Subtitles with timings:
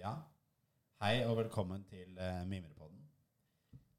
[0.00, 0.14] Ja.
[1.02, 3.02] Hei og velkommen til uh, Mimrepodden.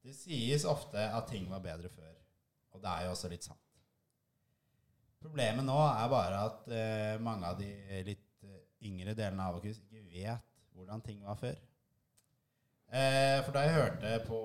[0.02, 2.16] Det sies ofte at ting var bedre før,
[2.74, 3.76] og det er jo også litt sant.
[5.22, 7.68] Problemet nå er bare at uh, mange av de
[8.08, 8.56] litt uh,
[8.88, 11.60] yngre delene av Abakus ikke vet hvordan ting var før.
[12.92, 14.38] For da jeg hørte på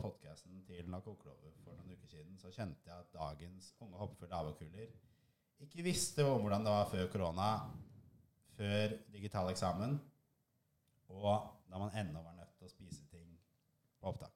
[0.00, 4.88] podkasten til Nakoklove for noen uker siden, så kjente jeg at dagens unge hoppefulle abakuller
[5.62, 7.52] ikke visste om hvordan det var før korona,
[8.56, 9.94] før digital eksamen,
[11.12, 13.28] og da man ennå var nødt til å spise ting
[14.00, 14.32] på opptak.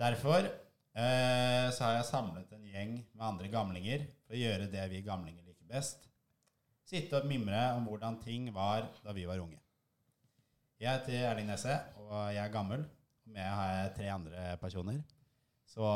[0.00, 4.88] Derfor eh, så har jeg samlet en gjeng med andre gamlinger for å gjøre det
[4.90, 6.08] vi gamlinger liker best.
[6.84, 9.60] Sitte og mimre om hvordan ting var da vi var unge.
[10.82, 12.82] Jeg heter Erling Nesse, og jeg er gammel.
[13.24, 14.98] Og med har jeg tre andre personer.
[15.70, 15.86] Så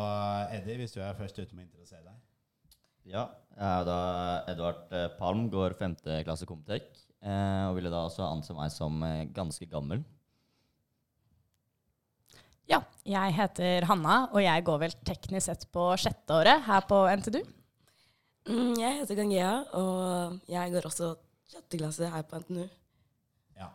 [0.55, 2.25] Eddie, hvis du er først ute med å interessere deg.
[3.09, 3.99] Ja, jeg er da
[4.53, 6.89] Edvard eh, Palm, går femte klasse Comtec.
[7.19, 10.05] Eh, og ville da også anse meg som eh, ganske gammel.
[12.69, 17.01] Ja, jeg heter Hanna, og jeg går vel teknisk sett på sjette året her på
[17.17, 17.41] NTNU.
[18.49, 21.15] Mm, jeg heter Gangea, og jeg går også
[21.49, 22.67] sjette klasse her på NTNU.
[23.57, 23.71] Ja,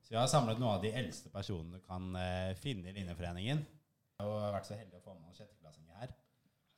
[0.00, 3.60] Så jeg har samlet noen av de eldste personene du kan eh, finne i Linjeforeningen.
[4.18, 6.16] Jeg har vært så heldig å få med noen sjetteklassinger her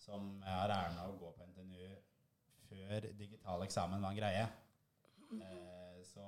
[0.02, 1.86] som har æren av å gå på NTNU
[2.70, 4.42] før digital eksamen var en greie.
[5.38, 5.79] Eh,
[6.11, 6.27] så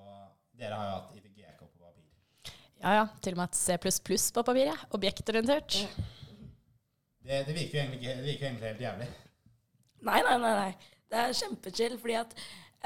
[0.58, 2.54] dere har jo hatt IDGK på papir.
[2.82, 4.86] Ja ja, til og med et C på papiret.
[4.96, 5.78] Objektorientert.
[7.22, 9.08] Det, det, virker jo egentlig, det virker egentlig helt jævlig.
[10.02, 10.54] Nei, nei, nei.
[10.58, 10.96] nei.
[11.12, 12.32] Det er kjempechill, fordi at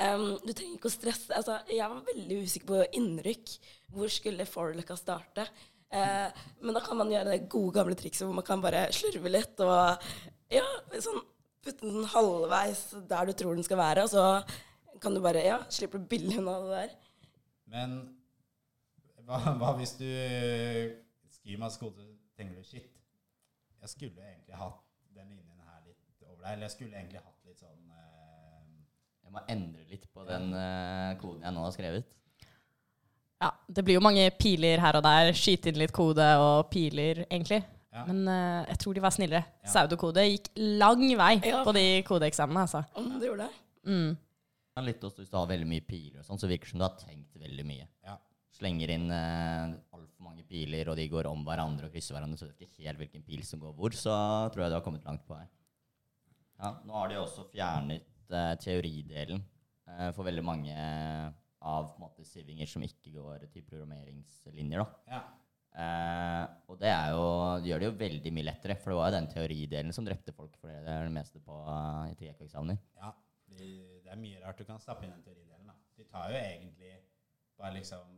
[0.03, 1.31] um, du trenger ikke å stresse.
[1.37, 3.55] Altså, jeg var veldig usikker på innrykk.
[3.95, 5.47] Hvor skulle forløkka starte?
[5.95, 6.29] Uh,
[6.61, 9.61] men da kan man gjøre det gode, gamle trikset hvor man kan bare slurve litt
[9.63, 10.03] og
[10.51, 10.65] ja,
[10.99, 11.21] sånn
[11.63, 14.25] putte den halvveis der du tror den skal være, og så
[15.03, 16.95] kan du bare ja, slipper du billig unna det der.
[17.73, 17.97] Men
[19.27, 20.09] hva, hva hvis du
[21.35, 22.05] skriver meg skode,
[22.39, 22.91] tenker du shit,
[23.83, 24.83] jeg skulle egentlig hatt
[25.15, 28.63] den linjen her litt over deg, eller jeg skulle egentlig hatt litt sånn eh,
[29.27, 32.17] Jeg må endre litt på den eh, koden jeg nå har skrevet.
[33.43, 35.31] Ja, det blir jo mange piler her og der.
[35.37, 37.61] Skyte inn litt kode og piler, egentlig.
[37.93, 38.05] Ja.
[38.09, 39.43] Men uh, jeg tror de var snillere.
[39.65, 39.73] Ja.
[39.73, 41.63] Saudokode gikk lang vei Ja.
[41.65, 42.83] på de kodeeksamene, altså.
[42.97, 43.63] Om det gjorde det.
[43.87, 44.17] Mm.
[44.77, 46.83] Men litt også hvis du har veldig mye piler, og sånn, så virker det som
[46.83, 47.87] du har tenkt veldig mye.
[48.05, 48.19] Ja.
[48.57, 52.49] Slenger inn eh, altfor mange piler, og de går om hverandre og krysser hverandre, så
[52.49, 54.17] du vet ikke helt hvilken pil som går hvor, så
[54.53, 55.47] tror jeg du har kommet langt på vei.
[56.61, 62.05] Ja, nå har de også fjernet eh, teoridelen eh, for veldig mange av på en
[62.05, 64.85] måte, sivinger som ikke går til programmeringslinjer.
[64.85, 65.17] da.
[65.17, 65.25] ja.
[65.77, 67.25] Eh, og det jo,
[67.61, 70.33] det gjør det jo veldig mye lettere, for det var jo den teoridelen som drepte
[70.37, 72.81] folk for det er det meste på uh, ITGK-eksamener.
[72.97, 73.13] Ja,
[73.45, 75.67] fordi det er mye rart du kan stappe inn den teoridelen.
[75.67, 75.75] Da.
[75.99, 76.95] De tar jo egentlig
[77.59, 78.17] bare liksom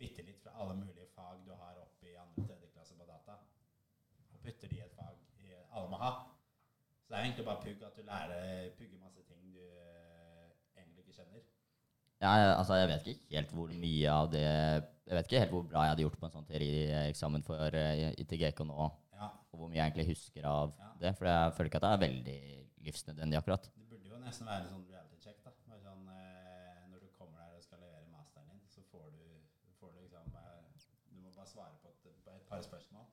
[0.00, 3.04] bitte litt fra alle mulige fag du har oppe i andre og tredje klasse på
[3.08, 3.34] data,
[4.32, 6.12] og putter de i et fag i, alle må ha.
[7.04, 10.48] Så det er egentlig bare pugg at du lærer pugger masse ting du eh,
[10.78, 11.42] egentlig ikke kjenner.
[12.22, 14.40] Ja, jeg- altså, jeg vet ikke helt hvor mye av det
[15.10, 18.12] Jeg vet ikke helt hvor bra jeg hadde gjort på en sånn teorieksamen for uh,
[18.22, 18.84] ITGK nå,
[19.16, 20.90] Ja, og hvor mye jeg egentlig husker av Ja.
[21.00, 22.40] det, for jeg føler ikke at det er veldig
[22.86, 23.64] livsnødvendig akkurat.
[23.74, 25.42] Det burde jo nesten være sånn reality check.
[25.44, 25.50] da.
[25.66, 29.26] Bare sånn, eh, når du kommer der og skal levere masteren din, så får du,
[29.80, 33.06] får du liksom eh, Du må bare svare på et, på et par spørsmål.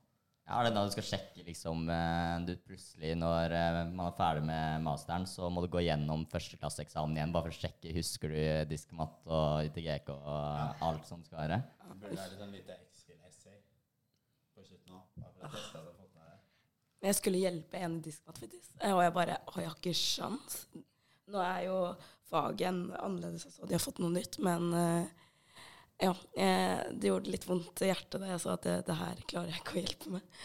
[0.48, 4.16] Ja, det er da du skal sjekke liksom eh, du Plutselig, når eh, man er
[4.16, 8.32] ferdig med masteren, så må du gå gjennom førsteklasseeksamen igjen bare for å sjekke husker
[8.32, 11.60] du diskmat og ITGK og alt som skal være.
[11.84, 13.60] Det burde litt sånn lite X-Fill-essay
[14.56, 15.04] på slutten òg.
[15.18, 15.94] Du.
[17.04, 18.72] Jeg skulle hjelpe en i diskmat, faktisk.
[18.88, 20.62] Og jeg bare Å, jeg har ikke sjans.
[21.28, 21.78] Nå er jo
[22.28, 25.27] faget annerledes og De har fått noe nytt, men eh,
[26.02, 26.14] ja.
[26.38, 29.52] eh, det gjorde litt vondt i hjertet da jeg sa at det, det her klarer
[29.52, 30.40] jeg ikke å hjelpe med.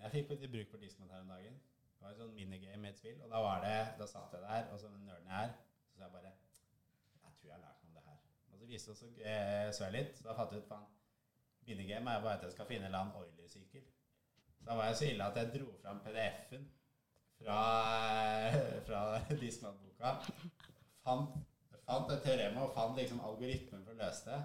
[0.00, 1.58] Jeg fikk litt bruk for Discman her om dagen.
[2.00, 3.18] Det var et sånn minigame med et spill.
[3.20, 5.52] Og da var det, da satt jeg der, og så den nerden jeg er,
[5.90, 8.22] så sa jeg bare Jeg tror jeg har lært noe om det her.
[8.54, 10.88] Og så viste det seg eh, så jeg litt, så da fattet jeg ut faen.
[11.68, 13.84] Minigame er bare at jeg skal finne en eller annen Oiler-sykkel.
[14.56, 16.66] Så da var jeg så ille at jeg dro fram PDF-en
[17.42, 17.58] fra,
[18.88, 19.02] fra
[19.44, 20.14] Discman-boka.
[21.04, 21.36] Fant,
[21.90, 24.40] fant et teorema og fant liksom algoritmen for å løse det.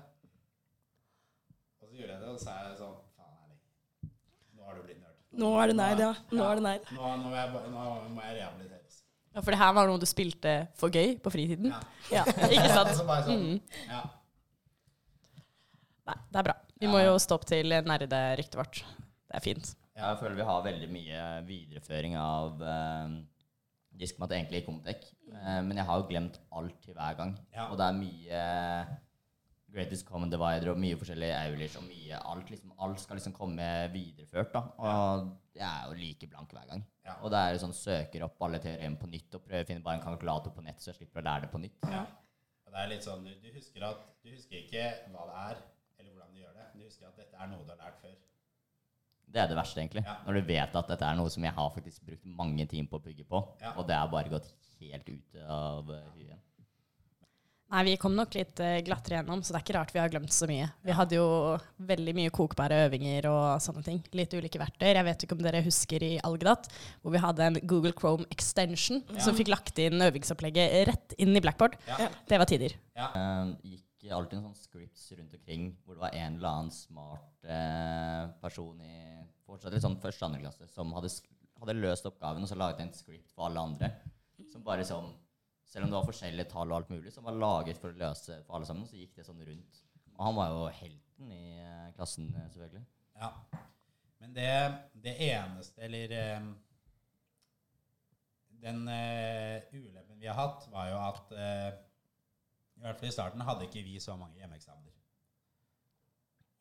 [1.82, 4.14] Og så gjorde jeg det, og så sa jeg sånn Faen, Erling.
[4.58, 5.20] Nå har du blitt nerd.
[5.36, 6.12] Nå er det nerd, ja.
[6.32, 6.92] Nå er det nerd.
[6.96, 9.00] Nå, nå, må jeg, nå må jeg rehabiliteres.
[9.36, 11.74] Ja, for det her var noe du spilte for gøy på fritiden?
[11.74, 11.82] Ja.
[12.24, 12.94] Ja, ikke sant?
[13.00, 13.90] Så bare sånn, Mm.
[13.92, 14.04] ja.
[16.06, 16.56] Nei, det er bra.
[16.80, 16.92] Vi Ja.
[16.94, 18.82] må jo stoppe opp til nerderyktet vårt.
[19.28, 19.76] Det er fint.
[19.96, 23.16] Jeg føler vi har veldig mye videreføring av eh,
[24.00, 25.08] diskmat egentlig i Comtec.
[25.32, 27.36] Eh, men jeg har jo glemt alt til hver gang.
[27.56, 27.70] Ja.
[27.70, 28.44] Og det er mye
[29.76, 32.52] Greatest Common Divider og mye forskjellig Aulish og mye alt.
[32.54, 34.62] Liksom, alt skal liksom komme videreført, da.
[34.80, 36.84] Og jeg er jo like blank hver gang.
[37.06, 37.18] Ja.
[37.22, 39.84] Og det er jo sånn søker opp alle teoremene på nytt og prøver å finne
[39.86, 41.90] bare en kalkulator på nett, så jeg slipper å lære det på nytt.
[41.92, 42.06] Ja.
[42.66, 45.60] Og det er litt sånn, du, du, husker at, du husker ikke hva det er,
[46.00, 46.70] eller hvordan du gjør det.
[46.76, 48.16] Du husker at dette er noe du har lært før.
[49.32, 50.06] Det er det verste, egentlig.
[50.08, 50.16] Ja.
[50.28, 53.02] Når du vet at dette er noe som jeg har faktisk brukt mange timer på
[53.02, 53.74] å bygge på, Ja.
[53.76, 56.42] og det har bare gått helt ut av huet.
[57.74, 60.12] Nei, vi kom nok litt eh, glattere gjennom, så det er ikke rart vi har
[60.14, 60.68] glemt så mye.
[60.86, 61.26] Vi hadde jo
[61.90, 64.04] veldig mye kokbare øvinger og sånne ting.
[64.16, 64.92] Litt ulike verktøy.
[64.94, 66.70] Jeg vet ikke om dere husker i Algedat,
[67.02, 71.42] hvor vi hadde en Google Chrome extension som fikk lagt inn øvingsopplegget rett inn i
[71.44, 71.76] Blackboard.
[71.90, 72.12] Ja.
[72.30, 72.78] Det var tider.
[72.96, 73.10] Ja.
[73.18, 77.48] Uh, gikk alltid en sånn scripts rundt omkring hvor det var en eller annen smart
[77.48, 78.98] eh, person i
[79.46, 81.12] fortsatt sånn første andre klasse som hadde,
[81.62, 83.92] hadde løst oppgaven og så laget en script for alle andre.
[84.52, 85.14] Som bare sånn
[85.66, 88.36] Selv om det var forskjellige tall og alt mulig, som var laget for å løse
[88.46, 89.80] for alle sammen, så gikk det sånn rundt.
[90.14, 92.84] Og han var jo helten i eh, klassen, eh, selvfølgelig.
[93.18, 93.32] Ja.
[94.22, 94.52] Men det,
[95.04, 96.46] det eneste, eller eh,
[98.62, 101.68] Den eh, ulempen vi har hatt, var jo at eh,
[102.76, 104.96] I hvert fall i starten hadde ikke vi så mange hjemmeeksamener.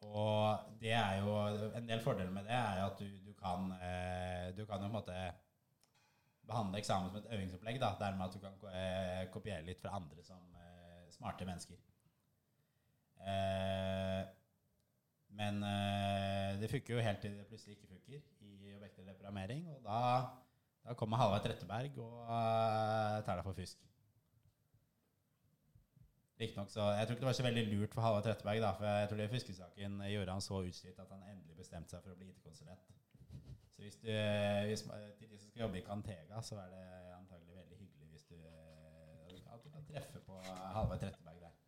[0.04, 1.32] Og det er jo
[1.78, 4.92] En del fordeler med det er at du, du kan eh, Du kan jo på
[4.92, 5.32] en måte
[6.44, 10.20] behandle eksamen som et øvingsopplegg, da, dermed at du kan eh, kopiere litt fra andre
[10.22, 11.78] som eh, smarte mennesker.
[15.38, 15.62] Men
[16.60, 19.64] det funker jo helt til det plutselig ikke funker i objektelig programmering.
[19.72, 20.02] Og da,
[20.84, 23.93] da kommer Halvard Tretteberg og tar deg for fusk.
[26.40, 28.86] Riktignok så Jeg tror ikke det var så veldig lurt for Halvard Tretteberg, da, for
[28.88, 32.18] jeg tror det fuskesaken gjorde han så utslitt at han endelig bestemte seg for å
[32.18, 32.84] bli IT-konsulent.
[33.74, 34.82] Så hvis du, eh, hvis,
[35.18, 36.84] til de som skal jobbe i Cantega, så er det
[37.18, 40.40] antagelig veldig hyggelig hvis du, eh, at du kan treffe på
[40.74, 41.52] Halvard Tretteberg der.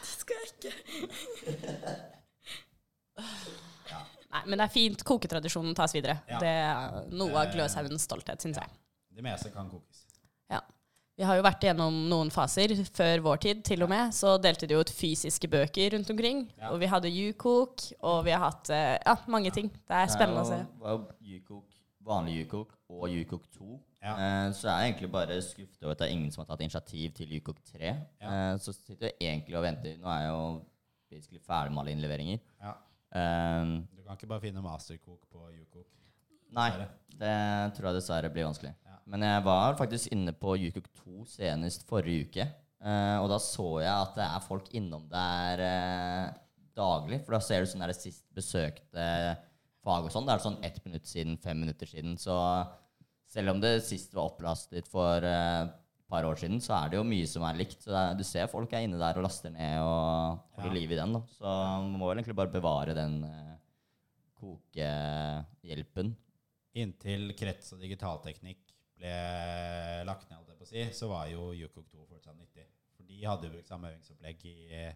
[0.00, 0.72] Det skal jeg ikke.
[4.36, 5.04] Nei, men det er fint.
[5.06, 6.18] Koketradisjonen tas videre.
[6.28, 6.40] Ja.
[6.42, 8.74] Det er noe av Gløshaugens stolthet, syns jeg.
[9.16, 10.02] Det meste kan kokes.
[10.52, 10.60] Ja.
[11.16, 14.12] Vi har jo vært gjennom noen faser før vår tid, til og med.
[14.12, 16.42] Så delte de jo ut fysiske bøker rundt omkring.
[16.60, 16.74] Ja.
[16.74, 19.70] Og vi hadde Yukok, og vi har hatt eh, ja, mange ting.
[19.88, 20.58] Det er spennende å se.
[20.60, 23.70] Det var jo Ukok, vanlig Yukok og Yukok 2.
[24.04, 24.12] Ja.
[24.12, 26.66] Eh, så jeg er egentlig bare skuffet over at det er ingen som har tatt
[26.68, 27.94] initiativ til Yukok 3.
[28.20, 28.34] Ja.
[28.52, 29.96] Eh, så sitter jeg egentlig og venter.
[30.02, 30.44] Nå er jeg jo
[31.16, 32.44] basically ferdig med alle innleveringer.
[32.60, 32.76] Ja.
[33.16, 35.88] Eh, Du kan ikke bare finne masterkok på Ukok.
[36.54, 36.70] Nei,
[37.16, 37.34] det
[37.76, 38.72] tror jeg dessverre blir vanskelig.
[38.86, 38.98] Ja.
[39.06, 42.48] Men jeg var faktisk inne på Jukuk 2 senest forrige uke.
[42.86, 46.34] Uh, og da så jeg at det er folk innom der uh,
[46.76, 47.22] daglig.
[47.24, 49.06] For da ser du sånn der sist besøkte
[49.86, 50.26] fag og sånn.
[50.28, 52.18] Det er sånn ett minutt siden, fem minutter siden.
[52.20, 52.36] Så
[53.30, 55.72] selv om det sist var opplastet for et
[56.10, 57.80] par år siden, så er det jo mye som er likt.
[57.82, 60.76] Så det er, du ser folk er inne der og laster ned og holder Ja.
[60.76, 61.16] liv i den.
[61.16, 61.22] Da.
[61.38, 63.56] Så man må vel egentlig bare bevare den eh,
[64.42, 66.14] kokehjelpen.
[66.76, 69.16] Inntil krets- og digitalteknikk ble
[70.08, 72.64] lagt ned, på å si, så var jo Yukok 2 fortsatt nyttig.
[72.96, 74.86] For de hadde jo brukt samme øvingsopplegg i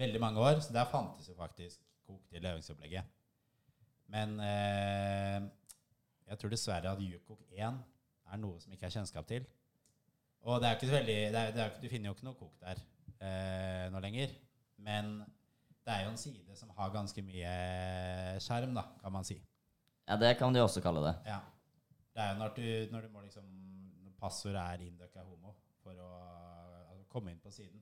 [0.00, 3.16] veldig mange år, så der fantes jo faktisk kok til øvingsopplegget.
[4.10, 5.40] Men eh,
[6.30, 7.80] jeg tror dessverre at Yukok 1
[8.30, 9.46] er noe som ikke er kjennskap til.
[10.46, 12.38] Og det er ikke så veldig, det er, det er, du finner jo ikke noe
[12.38, 12.80] kok der
[13.20, 14.32] eh, nå lenger.
[14.80, 15.18] Men
[15.84, 17.54] det er jo en side som har ganske mye
[18.40, 19.36] skjerm, da, kan man si.
[20.08, 21.14] Ja, det kan de også kalle det.
[21.30, 21.40] Ja.
[22.14, 23.44] Det er jo når du, når du må liksom
[24.04, 26.08] Når passord er indøkka homo for å
[26.90, 27.80] altså, komme inn på siden.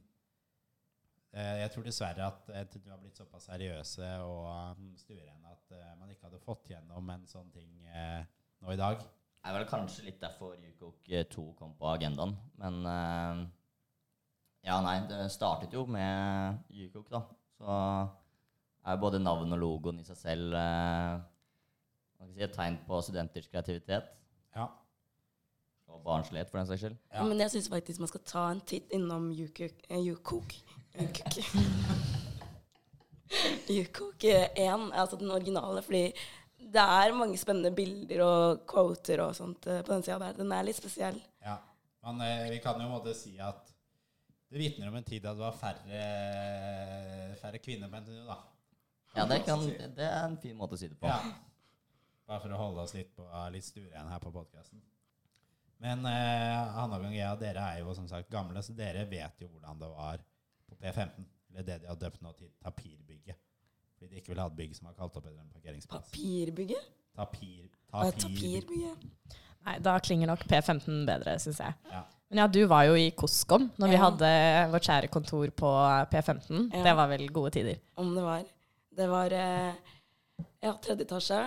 [1.33, 5.95] Eh, Jeg tror dessverre at du har blitt såpass seriøse og um, stuerene at eh,
[6.01, 8.23] man ikke hadde fått gjennom en sånn ting eh,
[8.63, 9.03] nå i dag.
[9.39, 12.35] Det er vel kanskje litt derfor Yukok 2 kom på agendaen.
[12.61, 13.43] Men eh,
[14.69, 17.23] ja, nei, det startet jo med Yukok, da.
[17.59, 17.75] Så
[18.85, 22.55] er jo både navn og logoen i seg selv eh, hva skal jeg si, et
[22.55, 24.09] tegn på studenters kreativitet.
[24.57, 24.67] Ja.
[25.89, 26.97] Og barnslighet, for den saks skyld.
[27.15, 27.23] Ja.
[27.25, 29.79] Men jeg syns faktisk man skal ta en titt innom Ukok.
[29.89, 30.55] eh, Ukok.
[30.99, 31.39] Ukok.
[33.69, 36.03] Ukok 1, altså den originale, fordi
[36.59, 40.37] det er mange spennende bilder og quoter og sånt eh, på den sida der.
[40.39, 41.21] Den er litt spesiell.
[41.45, 41.59] ja.
[42.09, 43.67] Men eh, vi kan jo måtte si at
[44.49, 45.99] det vitner om en tid da det var færre,
[47.41, 48.37] færre kvinner på NTNU, da.
[49.17, 49.65] Ja, det, kan,
[49.97, 51.11] det er en fin måte å si det på.
[51.11, 51.19] Ja.
[52.29, 54.83] Bare for å holde oss litt, på, litt sture igjen her på podkasten.
[55.81, 59.45] Men eh, Hanna og jeg og dere er jo som sagt gamle, så dere vet
[59.45, 60.25] jo hvordan det var
[60.69, 61.29] på P15.
[61.49, 63.39] Eller det de har døpt nå til Tapirbygget.
[63.97, 66.11] Fordi de ikke ville ha et bygg som var kalt opp etter en parkeringsplass.
[66.11, 66.91] Papirbygget?
[67.19, 68.13] Tapir, tapir.
[68.13, 68.67] tapirbygg.
[68.69, 69.39] Tapirbygget.
[69.69, 71.77] Nei, da klinger nok P15 bedre, syns jeg.
[71.91, 72.03] Ja.
[72.29, 74.31] Men ja, du var jo i Koskom når vi hadde
[74.75, 75.71] vårt kjære kontor på
[76.13, 76.69] P15.
[76.77, 76.85] Ja.
[76.85, 77.81] Det var vel gode tider.
[77.97, 78.45] Om det var.
[78.99, 79.97] Det var eh,
[80.67, 81.41] ja, tredje etasje.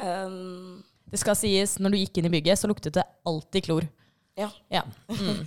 [0.00, 0.82] Um,
[1.12, 3.88] Det skal sies, når du gikk inn i bygget, så luktet det alltid klor.
[4.38, 4.48] ja.
[4.72, 4.82] Ja.
[5.08, 5.42] Mm.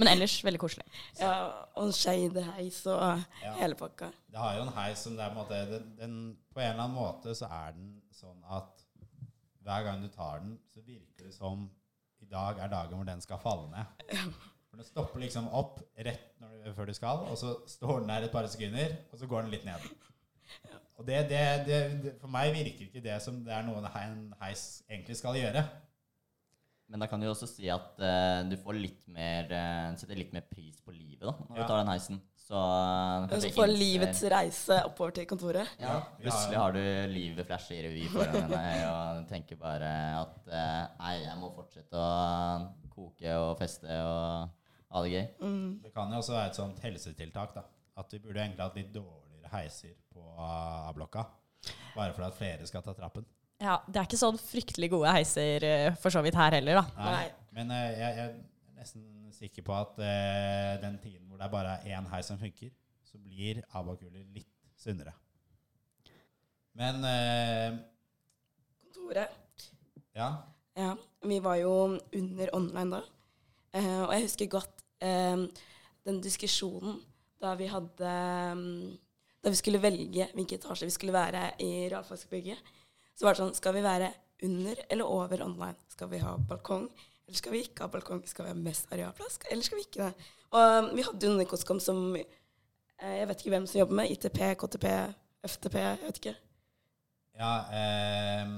[0.00, 0.86] Men ellers veldig koselig.
[1.20, 1.32] ja.
[1.76, 3.52] Og shadeheis og Ja.
[3.60, 4.08] hele pakka.
[4.30, 6.14] Det har jo en heis som det er på en måte den, den,
[6.54, 8.86] På en eller annen måte så er den sånn at
[9.62, 11.68] hver gang du tar den, så virker det som
[12.22, 14.32] i dag er dagen hvor den skal falle ned.
[14.70, 18.08] For den stopper liksom opp rett når du, før du skal, og så står den
[18.08, 19.84] der et par sekunder, og så går den litt ned.
[21.00, 24.18] Og det, det, det, det For meg virker ikke det som det er noe en
[24.42, 25.62] heis egentlig skal gjøre.
[26.90, 30.18] Men da kan du jo også si at uh, du får litt mer uh, setter
[30.18, 31.62] litt mer pris på livet da, når Ja.
[31.62, 32.18] du tar den heisen.
[32.34, 35.70] Så uh, så får livets reise oppover til kontoret.
[35.78, 40.80] Ja, plutselig har du livet flashe i revy foran deg og tenker bare at eh,
[40.98, 42.08] nei, jeg må fortsette å
[42.90, 44.50] koke og feste og
[44.90, 45.24] ha det gøy.
[45.46, 45.68] Mm.
[45.86, 47.54] Det kan jo også være et sånt helsetiltak.
[47.54, 47.62] da
[48.02, 51.26] At vi burde egentlig hatt litt dårligere heiser på A-blokka.
[51.94, 53.26] Bare for at flere skal ta trappen.
[53.60, 57.10] Ja, Det er ikke sånn fryktelig gode heiser eh, for så vidt her heller, da.
[57.10, 57.26] Nei.
[57.52, 61.52] Men eh, jeg, jeg er nesten sikker på at uh, den tiden hvor det er
[61.52, 62.72] bare er én heis som funker,
[63.04, 64.48] så blir abakuler litt
[64.80, 65.12] sunnere.
[66.78, 67.78] Men uh,
[68.84, 69.68] Kontoret.
[70.16, 70.30] ja.
[70.78, 70.94] Ja,
[71.26, 71.72] vi var jo
[72.14, 73.00] under online da.
[73.74, 75.42] Uh, og jeg husker godt eh,
[76.06, 77.00] den diskusjonen
[77.40, 78.12] da vi hadde
[78.56, 78.86] mm,
[79.40, 82.58] Da vi skulle velge hvilken etasje vi skulle være i realfagsbygget.
[83.16, 84.10] Så var det sånn Skal vi være
[84.44, 85.76] under eller over online?
[85.92, 86.86] Skal vi ha balkong,
[87.28, 88.20] eller skal vi ikke ha balkong?
[88.28, 90.28] Skal vi ha mest arealplass, eller skal vi ikke det?
[90.56, 93.98] Og vi hadde jo noen i Koskom som eh, Jeg vet ikke hvem som jobber
[94.00, 94.86] med ITP, KTP,
[95.46, 96.34] FTP, jeg vet ikke.
[97.40, 98.50] ja eh,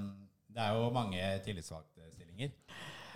[0.52, 2.50] det er jo mange tillitsvalgte stillinger.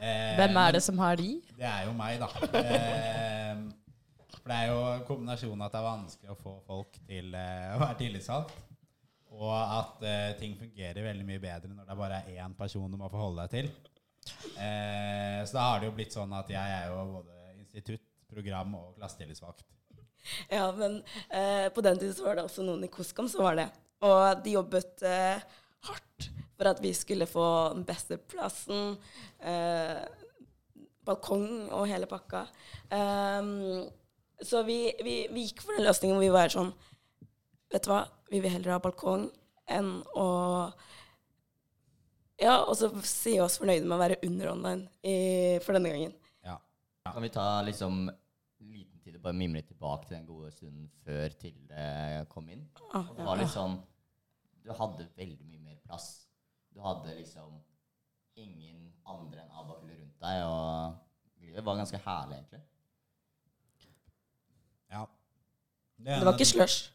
[0.00, 1.30] Eh, Hvem er det som har de?
[1.56, 2.28] Det er jo meg, da.
[2.60, 3.58] Eh,
[4.46, 7.80] for det er jo kombinasjonen at det er vanskelig å få folk til eh, å
[7.82, 8.52] være tillitsvalgt.
[9.34, 12.94] Og at eh, ting fungerer veldig mye bedre når det bare er én person du
[13.00, 13.72] må forholde deg til.
[14.54, 18.78] Eh, så da har det jo blitt sånn at jeg er jo både institutt, program
[18.78, 19.66] og klassetillitsvalgt.
[20.54, 23.58] Ja, men eh, på den tiden så var det også noen i Koskom som var
[23.58, 23.66] det.
[24.06, 25.42] Og de jobbet eh,
[25.90, 28.94] hardt for at vi skulle få den beste plassen,
[29.42, 30.06] eh,
[31.06, 32.46] balkong og hele pakka.
[32.94, 33.90] Ehm,
[34.44, 36.72] så vi, vi, vi gikk for den løsningen hvor vi var sånn
[37.72, 39.24] Vet du hva, vi vil heller ha balkong
[39.74, 40.26] enn å
[42.38, 45.14] Ja, og så si oss fornøyde med å være under online i,
[45.64, 46.12] for denne gangen.
[46.44, 46.58] Ja.
[47.08, 48.04] Kan vi ta liksom
[48.60, 51.86] liten tid og bare mimre tilbake til den gode stunden før Tilde
[52.32, 52.66] kom inn?
[52.92, 53.78] Ah, Og det var litt sånn
[54.66, 56.26] Du hadde veldig mye mer plass.
[56.74, 57.56] Du hadde liksom
[58.36, 62.62] ingen andre enn Abakuler rundt deg, og livet var ganske herlig, egentlig.
[64.92, 65.06] ja.
[65.96, 66.90] Det var ikke slush.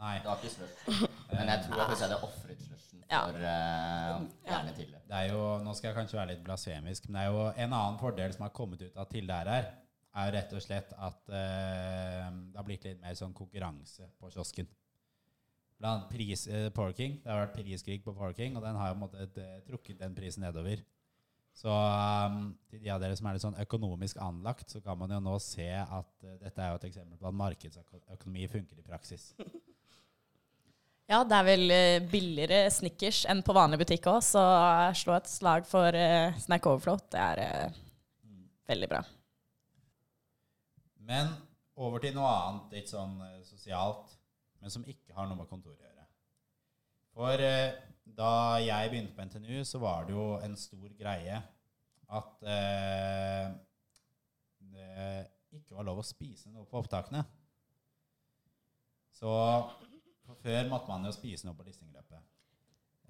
[0.00, 0.16] Nei.
[0.18, 1.04] Det var ikke slush.
[1.30, 5.02] Men jeg tror jeg faktisk hadde ofret slushen for uh, gjerne Tilde.
[5.10, 7.76] Det er jo, nå skal jeg kanskje være litt blasfemisk, men det er jo en
[7.78, 9.70] annen fordel som har kommet ut av Tilde er her,
[10.10, 14.30] er jo rett og slett at eh, det har blitt litt mer sånn konkurranse på
[14.34, 14.68] kiosken.
[15.80, 17.20] Blant pris, eh, parking.
[17.22, 20.00] Det har vært priskrig på parking, og den har jo på en måte eh, trukket
[20.02, 20.82] den prisen nedover.
[21.56, 25.12] Så um, til de av dere som er litt sånn økonomisk anlagt, så kan man
[25.12, 28.86] jo nå se at uh, dette er jo et eksempel på at markedsøkonomi funker i
[28.86, 29.32] praksis.
[31.10, 34.42] Ja, det er vel eh, billigere Snickers enn på vanlig butikk òg, så
[34.94, 37.00] slå et slag for uh, Snack Overflow.
[37.10, 37.80] Det er eh,
[38.70, 39.00] veldig bra.
[41.10, 41.32] Men
[41.80, 44.14] over til noe annet, litt sånn eh, sosialt,
[44.62, 46.06] men som ikke har noe med kontoret å gjøre.
[47.18, 51.40] For eh, da jeg begynte på NTNU, så var det jo en stor greie
[52.10, 53.50] at eh,
[54.70, 57.22] det ikke var lov å spise noe på opptakene.
[59.14, 59.30] Så
[60.40, 62.22] før måtte man jo spise noe på listingløpet.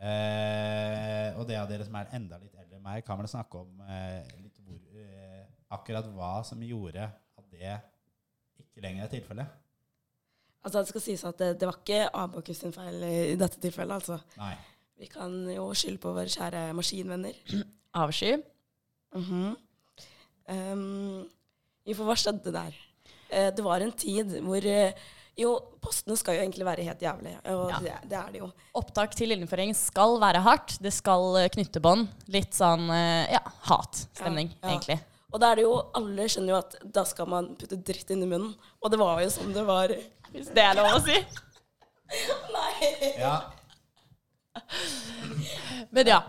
[0.00, 3.60] Eh, og det av dere som er enda litt eldre enn meg, kan vel snakke
[3.60, 5.42] om eh, litt hvor, eh,
[5.76, 7.74] akkurat hva som gjorde at det
[8.62, 9.58] ikke lenger er tilfellet.
[10.64, 14.00] Altså Det skal sies at det, det var ikke Abakus sin feil i dette tilfellet.
[14.00, 14.18] altså.
[14.40, 14.54] Nei.
[15.00, 17.36] Vi kan jo skylde på våre kjære maskinvenner.
[17.96, 18.34] Avsky.
[19.16, 19.56] Mhm.
[20.50, 21.24] um,
[21.88, 22.76] jo, for hva skjedde der?
[23.32, 25.08] Uh, det var en tid hvor uh,
[25.40, 27.78] Jo, postene skal jo egentlig være helt jævlige, og Ja.
[27.80, 28.48] det, det er det jo.
[28.76, 30.74] Opptak til innføring skal være hardt.
[30.84, 32.10] Det skal eh, knytte bånd.
[32.28, 33.40] Litt sånn ja,
[33.70, 34.74] hatstemning, Ja, ja.
[34.74, 34.98] egentlig.
[35.32, 38.26] Og da er det jo, alle skjønner jo at da skal man putte dritt inn
[38.26, 38.52] i munnen.
[38.82, 39.94] Og det var jo sånn det var.
[40.34, 41.16] Hvis det er lov å si.
[42.58, 42.90] Nei!
[43.22, 43.34] Ja,
[45.94, 46.20] Men ja.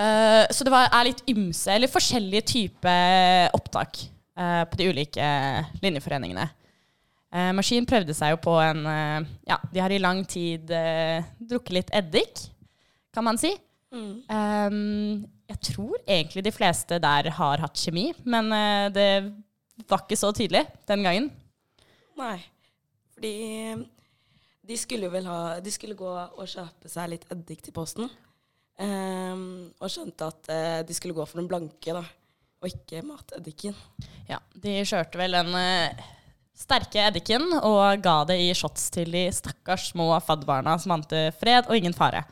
[0.00, 4.06] Uh, så det var, er litt ymse, eller forskjellige typer opptak.
[4.40, 5.26] uh, på de ulike
[5.82, 6.46] linjeforeningene.
[7.30, 8.86] Uh, Maskin prøvde seg jo på en
[9.46, 12.46] Ja, de har i lang tid drukket litt eddik,
[13.14, 13.52] kan man si.
[13.90, 14.22] Mm.
[14.30, 18.50] Um, jeg tror egentlig de fleste der har hatt kjemi, men
[18.94, 19.06] det
[19.90, 21.30] var ikke så tydelig den gangen.
[22.18, 22.36] Nei.
[23.16, 23.34] Fordi
[24.70, 28.10] de skulle jo vel ha De skulle gå og kjøpe seg litt eddik til posten.
[28.80, 32.04] Um, og skjønte at uh, de skulle gå for den blanke, da.
[32.60, 33.76] Og ikke mateddiken.
[34.28, 36.06] Ja, de kjørte vel den uh,
[36.56, 41.68] sterke eddiken og ga det i shots til de stakkars små fadbarna som ante fred
[41.68, 42.22] og ingen fare.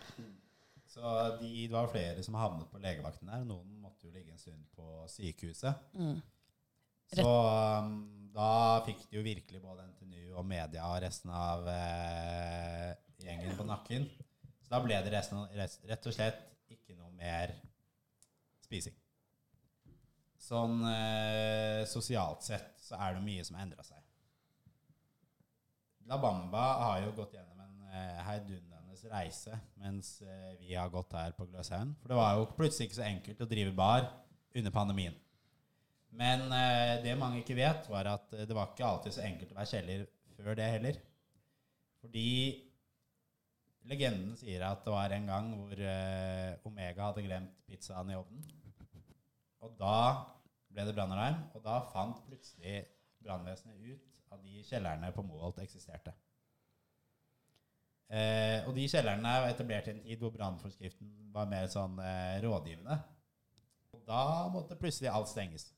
[0.88, 3.45] Så de, det var flere som havnet på legevakten der.
[3.49, 5.85] Noen måtte jo ligge en stund på sykehuset.
[5.97, 6.18] Mm.
[7.18, 7.92] Så um,
[8.35, 8.50] da
[8.87, 9.98] fikk de jo virkelig både NTNU
[10.38, 12.92] og media og resten av eh,
[13.25, 14.07] gjengen på nakken.
[14.62, 17.54] Så da ble det resten, rett og slett ikke noe mer
[18.64, 18.97] spising.
[20.49, 24.00] Sånn eh, sosialt sett så er det mye som har endra seg.
[26.09, 28.78] La Bamba har jo gått gjennom en eh, heidundrende
[29.12, 31.95] reise mens eh, vi har gått her på Gløshaugen.
[32.00, 34.09] For det var jo plutselig ikke så enkelt å drive bar
[34.57, 35.16] under pandemien.
[36.18, 39.52] Men eh, det mange ikke vet, var at eh, det var ikke alltid så enkelt
[39.52, 40.07] å være kjeller
[40.38, 40.99] før det heller.
[41.99, 42.30] Fordi
[43.90, 48.45] legenden sier at det var en gang hvor eh, Omega hadde glemt pizzaen i ovnen.
[49.66, 49.99] Og da
[50.71, 52.85] ble det brannalarm, og da fant plutselig
[53.25, 56.12] brannvesenet ut at de kjellerne på Moholt eksisterte.
[58.09, 62.38] Eh, og de kjellerne var etablert i en tid hvor brannforskriften var mer sånn eh,
[62.45, 62.97] rådgivende.
[63.97, 65.68] Og da måtte plutselig alt stenges.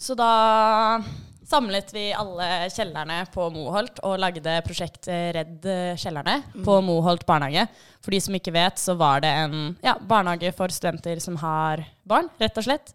[0.00, 1.02] Så da
[1.50, 5.66] samlet vi alle kjellerne på Moholt og lagde prosjektet Redd
[6.00, 7.66] kjellerne på Moholt barnehage.
[8.00, 11.84] For de som ikke vet, så var det en ja, barnehage for studenter som har
[12.08, 12.94] barn, rett og slett.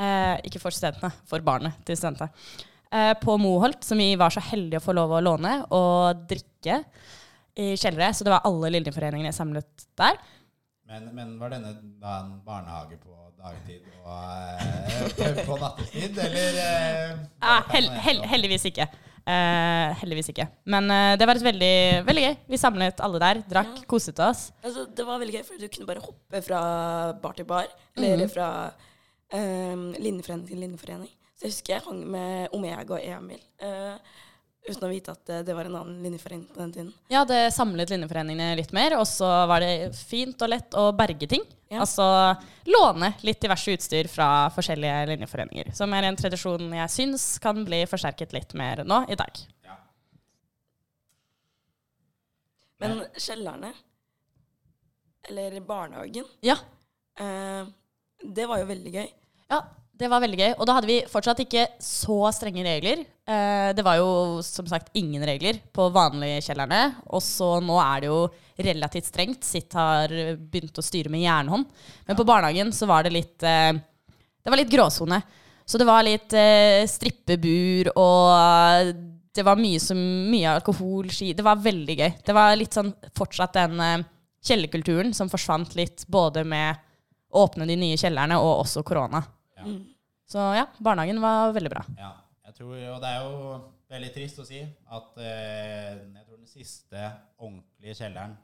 [0.00, 2.32] Eh, ikke for studentene, for barnet til studentene.
[2.92, 6.80] Eh, på Moholt, som vi var så heldige å få lov å låne og drikke
[7.56, 8.12] i kjellere.
[8.16, 10.16] Så det var alle linjeforeningene samlet der.
[10.86, 17.10] Men, men var denne da en barnehage på dagtid og eh, på nattestid, eller eh,
[17.42, 18.86] Ja, hel, hel, heldigvis ikke.
[19.26, 20.46] Eh, heldigvis ikke.
[20.70, 21.72] Men eh, det var et veldig,
[22.06, 22.34] veldig gøy.
[22.52, 23.86] Vi samlet alle der, drakk, Ja.
[23.90, 24.44] koset oss.
[24.62, 26.60] Altså, det var veldig gøy, for du kunne bare hoppe fra
[27.22, 27.66] bar til bar.
[27.98, 28.48] Eller fra
[29.34, 31.10] eh, linjeforening til linjeforening.
[31.36, 33.42] Så jeg husker jeg hang med Omega og Emil.
[33.60, 33.98] eh,
[34.68, 36.92] uten å vite at eh, det var en annen linjeforening på den tiden.
[37.12, 41.28] Ja, det samlet linjeforeningene litt mer, og så var det fint og lett å berge
[41.30, 41.44] ting.
[41.70, 41.80] Ja.
[41.82, 42.04] Altså
[42.70, 45.72] låne litt diverse utstyr fra forskjellige linjeforeninger.
[45.74, 49.42] Som er en tradisjon jeg syns kan bli forsterket litt mer nå i dag.
[49.66, 49.78] ja.
[52.82, 53.72] Men kjellerne,
[55.30, 56.58] eller barnehagen, Ja,
[57.18, 57.66] eh,
[58.22, 59.08] det var jo veldig gøy.
[59.50, 59.62] Ja,
[59.96, 60.50] det var veldig gøy.
[60.58, 63.02] Og da hadde vi fortsatt ikke så strenge regler.
[63.24, 66.80] Eh, det var jo som sagt ingen regler på vanlige kjellerne.
[67.16, 68.20] Og så nå er det jo
[68.68, 69.46] relativt strengt.
[69.46, 71.68] Sitt har begynt å styre med jernhånd.
[72.08, 73.72] Men på barnehagen så var det litt eh,
[74.44, 75.20] Det var litt gråsone.
[75.66, 78.92] Så det var litt eh, strippebur og
[79.36, 79.98] det var mye, som,
[80.30, 82.10] mye alkohol, ski Det var veldig gøy.
[82.24, 84.04] Det var litt sånn fortsatt den
[84.46, 86.78] kjellerkulturen som forsvant litt både med
[87.32, 89.20] å åpne de nye kjellerne og også korona.
[90.26, 91.82] Så ja, barnehagen var veldig bra.
[91.98, 92.12] Ja,
[92.48, 93.58] jeg tror, og det er jo
[93.92, 97.02] veldig trist å si at eh, jeg tror den siste
[97.38, 98.34] ordentlige kjelleren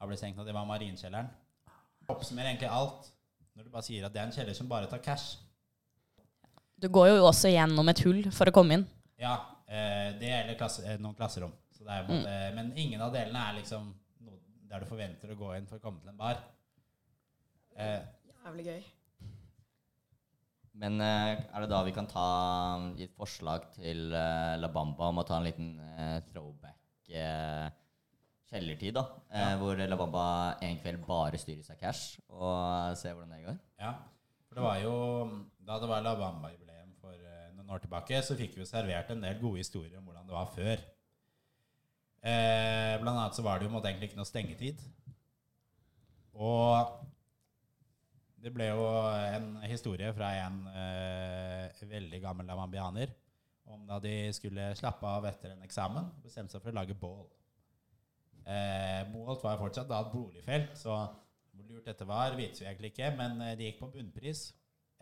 [0.00, 1.28] har blitt senkt, og det var marinkjelleren.
[2.10, 3.12] Oppsummerer egentlig alt
[3.56, 5.38] når du bare sier at det er en kjeller som bare tar cash.
[6.76, 8.84] Du går jo også gjennom et hull for å komme inn.
[9.22, 11.54] Ja, eh, det gjelder klasse, eh, noen klasserom.
[11.72, 13.88] Så det er, på en Men ingen av delene er liksom
[14.26, 14.36] noe
[14.68, 16.42] der du forventer å gå inn for å komme til en bar.
[17.76, 18.00] Eh,
[18.44, 18.84] Jævlig gøy.
[20.76, 22.26] Men eh, er det da vi kan ta
[23.00, 26.74] et forslag til eh, La Bamba om å ta en liten eh, throwback
[28.46, 29.04] kjellertid, da?
[29.30, 29.46] Ja.
[29.60, 30.26] Hvor La Bamba
[30.64, 33.56] en kveld bare styrer seg cash, og se hvordan det går?
[33.82, 33.94] Ja,
[34.46, 34.94] for det var jo
[35.66, 37.14] Da det var La Bamba-jubileum for
[37.56, 40.52] noen år tilbake, så fikk vi servert en del gode historier om hvordan det var
[40.54, 40.84] før.
[42.26, 44.80] Eh, blant annet så var det jo egentlig ikke noe stengetid.
[46.34, 46.96] Og
[48.46, 53.10] det ble jo en historie fra en eh, veldig gammel lamambianer
[53.74, 56.94] om da de skulle slappe av etter en eksamen og bestemte seg for å lage
[57.00, 57.24] bål.
[58.46, 60.94] Eh, Moholt var fortsatt da et boligfelt, så
[61.50, 64.44] hvor lurt dette var, vites vi egentlig ikke, men eh, de gikk på bunnpris.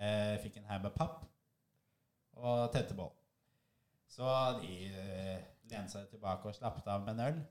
[0.01, 1.21] Eh, fikk en haug med papp
[2.41, 3.13] og tente bål.
[4.11, 4.31] Så
[4.63, 7.45] de eh, lente seg tilbake og slappet av med en øl.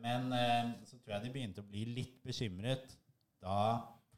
[0.00, 2.96] Men eh, så tror jeg de begynte å bli litt bekymret
[3.44, 3.60] da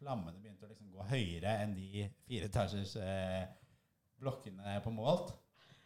[0.01, 3.45] flammene begynte å liksom gå høyere enn de fire etasjers eh,
[4.21, 5.35] blokkene på Målt.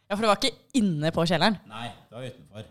[0.05, 1.57] Ja, for det var ikke inne på kjelleren.
[1.69, 2.67] Nei, det var utenfor.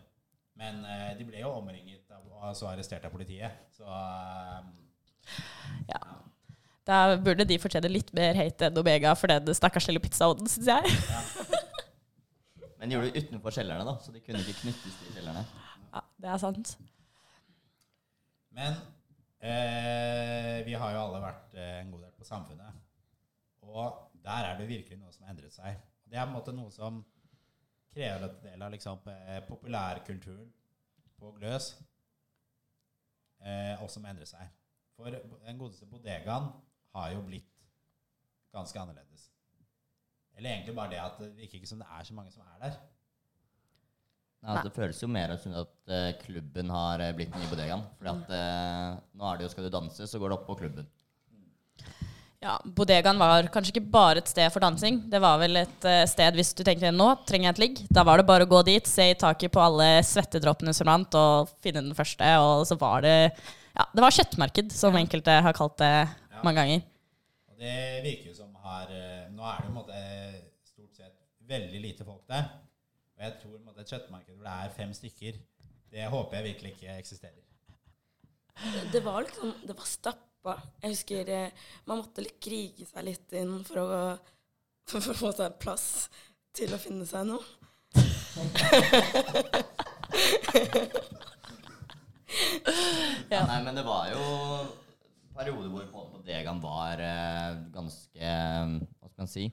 [0.61, 3.65] Men eh, de ble jo omringet av, og så arrestert av politiet.
[3.75, 4.71] Så eh,
[5.91, 6.01] Ja.
[6.85, 10.69] Da burde de fortjene litt mer hate enn Omega for den stakkars lille pizzaodden, syns
[10.69, 10.97] jeg.
[12.77, 15.47] Men de gjorde det utenfor kjellerne, da, så de kunne ikke knyttes til kjellerne.
[15.95, 16.75] Ja, det er sant.
[18.55, 18.77] Men
[19.45, 22.83] eh, vi har jo alle vært eh, en god del på Samfunnet.
[23.65, 25.81] Og der er det virkelig noe som har endret seg.
[26.05, 27.03] Det er på en måte noe som
[27.95, 30.53] krever en del av liksom, eh, populærkulturen
[31.19, 31.75] på Gløs,
[33.41, 34.49] eh, og som endrer seg.
[34.97, 36.51] For den godeste bodegaen
[36.95, 37.51] har jo blitt
[38.55, 39.31] ganske annerledes.
[40.35, 42.59] Eller egentlig bare det at det virker ikke som det er så mange som er
[42.63, 42.77] der.
[44.45, 47.49] Nei, altså, det føles jo mer som at uh, klubben har eh, blitt den nye
[47.49, 47.85] bodegaen.
[47.97, 50.57] Fordi at eh, nå er det jo skal du danse, så går det opp på
[50.59, 50.89] klubben.
[52.45, 54.99] Ja, Bodegaen var kanskje ikke bare et sted for dansing.
[55.09, 57.81] Det var vel et uh, sted hvis du tenkte nå trenger jeg et ligg.
[57.89, 61.17] Da var det bare å gå dit, se i taket på alle svettedråpene som rant,
[61.17, 62.35] og finne den første.
[62.45, 65.95] Og så var det ja, det var kjøttmarked, som enkelte har kalt det
[66.45, 66.85] mange ganger.
[67.49, 68.93] Og det virker jo som her
[69.33, 70.05] Nå er det jo på en måte
[70.69, 71.17] stort sett
[71.49, 72.45] veldig lite folk der.
[73.15, 75.33] Og jeg tror at et kjøttmarked hvor det er fem stykker,
[75.95, 77.43] det håper jeg virkelig ikke eksisterer.
[78.93, 80.55] Det var liksom Det var stappa.
[80.83, 81.51] Jeg husker eh,
[81.89, 83.85] man måtte litt krige seg litt inn for å,
[84.91, 85.87] for å få seg plass
[86.55, 87.45] til å finne seg noe.
[93.31, 93.45] Ja.
[93.49, 94.23] Nei, men det var jo
[95.35, 99.45] perioder hvor på bodegaen var eh, ganske eh, Hva skal man si?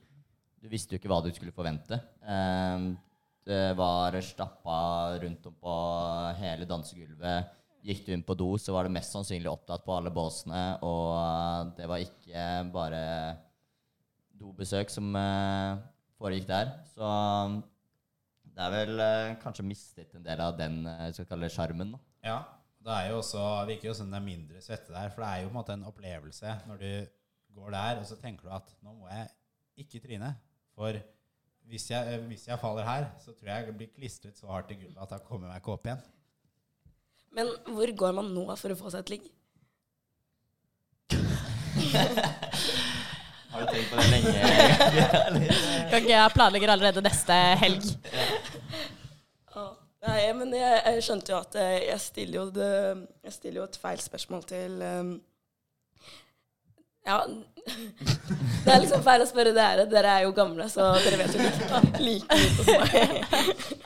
[0.61, 1.97] Du visste jo ikke hva du skulle forvente.
[2.21, 2.77] Eh,
[3.47, 4.77] det var stappa
[5.21, 5.75] rundt om på
[6.37, 7.57] hele dansegulvet.
[7.81, 10.61] Gikk du inn på do, så var det mest sannsynlig opptatt på alle båsene.
[10.85, 13.01] Og eh, det var ikke bare
[14.37, 15.81] dobesøk som eh,
[16.21, 16.73] foregikk der.
[16.93, 17.09] Så
[18.51, 21.95] det er vel eh, kanskje mistet en del av den eh, skal kalle sjarmen.
[22.25, 22.43] Ja,
[22.85, 25.43] det er jo også, virker jo som det er mindre svette der, for det er
[25.43, 26.91] jo på en måte en opplevelse når du
[27.57, 29.31] går der, og så tenker du at nå må jeg
[29.85, 30.33] ikke tryne.
[30.77, 30.97] For
[31.71, 34.75] hvis jeg, hvis jeg faller her, så tror jeg jeg blir klistret så hardt i
[34.81, 36.01] gulvet at jeg kommer meg ikke opp igjen.
[37.31, 39.29] Men hvor går man nå for å få seg et ligg?
[43.51, 44.33] Har du tenkt på det lenge?
[45.91, 47.87] Kan ikke jeg planlegger allerede neste helg.
[49.55, 49.65] Ja.
[50.01, 52.69] Nei, men jeg, jeg skjønte jo at eh, jeg stiller jo, det,
[53.27, 55.11] jeg stiller jo et feil spørsmål til um,
[57.07, 57.19] Ja.
[57.25, 59.85] Det er liksom feil å spørre dere.
[59.89, 63.79] Dere er jo gamle, så dere vet jo like, like lite som meg.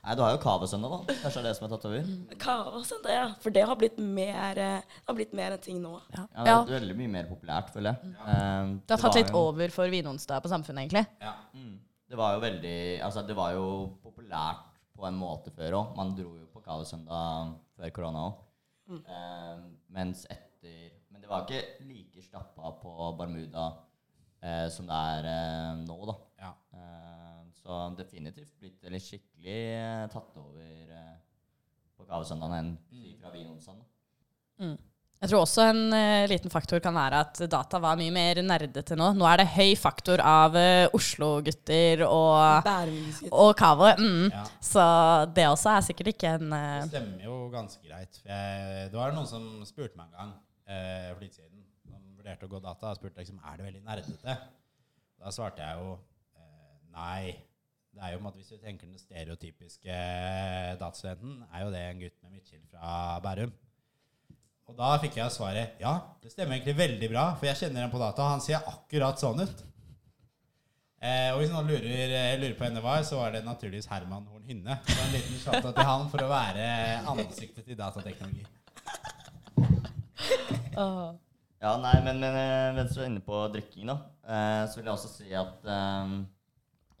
[0.00, 1.14] Nei, du har jo Kavasøndag, da.
[1.20, 2.06] Kanskje det er det som er tatt over?
[2.40, 3.26] Kavasøndag, ja.
[3.42, 5.92] For det har blitt mer, eh, det har blitt mer en ting nå.
[6.16, 6.24] Ja.
[6.38, 8.14] Ja, det er veldig mye mer populært, føler jeg.
[8.24, 11.04] Um, det har tatt litt jo- over for Vinonsdag på Samfunnet, egentlig.
[11.20, 11.34] Ja.
[11.54, 11.74] Mm,
[12.10, 13.66] det var jo veldig Altså, det var jo
[14.02, 14.64] populært
[14.96, 15.92] på en måte før òg.
[16.00, 18.46] Man dro jo på Kavasøndag før korona òg.
[19.94, 20.90] mens etter
[21.30, 23.68] det var ikke like stappa på Bermuda
[24.42, 26.16] eh, som det er eh, nå, da.
[26.42, 26.50] Ja.
[26.74, 31.16] Eh, så definitivt blitt litt skikkelig eh, tatt over eh,
[31.94, 33.84] på Kavasøndagen enn si fra Vinonsdagen.
[34.58, 34.74] da.
[35.20, 38.96] Jeg tror også en uh, liten faktor kan være at data var mye mer nerdete
[38.96, 39.10] nå.
[39.12, 42.70] Nå er det høy faktor av uh, Oslo-gutter og,
[43.28, 43.90] og Kavo.
[44.00, 44.30] Mm.
[44.32, 44.46] Ja.
[44.64, 44.84] Så
[45.36, 48.22] det også er sikkert ikke en Det eh, stemmer jo ganske greit.
[48.24, 50.32] Jeg, det var noen som spurte meg en gang
[50.70, 53.84] eh, for litt siden, som vurderte å gå data, og spurte liksom, er det veldig
[53.86, 54.36] nerdete.
[55.20, 55.96] Da svarte jeg jo
[56.38, 57.32] eh, nei.
[57.90, 61.82] Det er jo om at Hvis du tenker den stereotypiske eh, datastudenten, er jo det
[61.88, 63.52] en gutt med midtskill fra Bærum.
[64.70, 67.92] Og da fikk jeg svaret ja, det stemmer egentlig veldig bra, for jeg kjenner ham
[67.92, 68.28] på data.
[68.30, 69.64] Han ser akkurat sånn ut.
[71.00, 74.26] Eh, og hvis noen lurer, eh, lurer på det var, så var det naturligvis Herman
[74.28, 74.78] Horn Hynne.
[74.86, 76.66] Så en liten shout til han for å være
[77.08, 78.44] ansiktet til datateknologi.
[80.80, 81.18] Åh.
[81.60, 84.86] Ja, nei, men, men eh, mens du er inne på drikking, da, eh, så vil
[84.88, 86.22] jeg også si at um,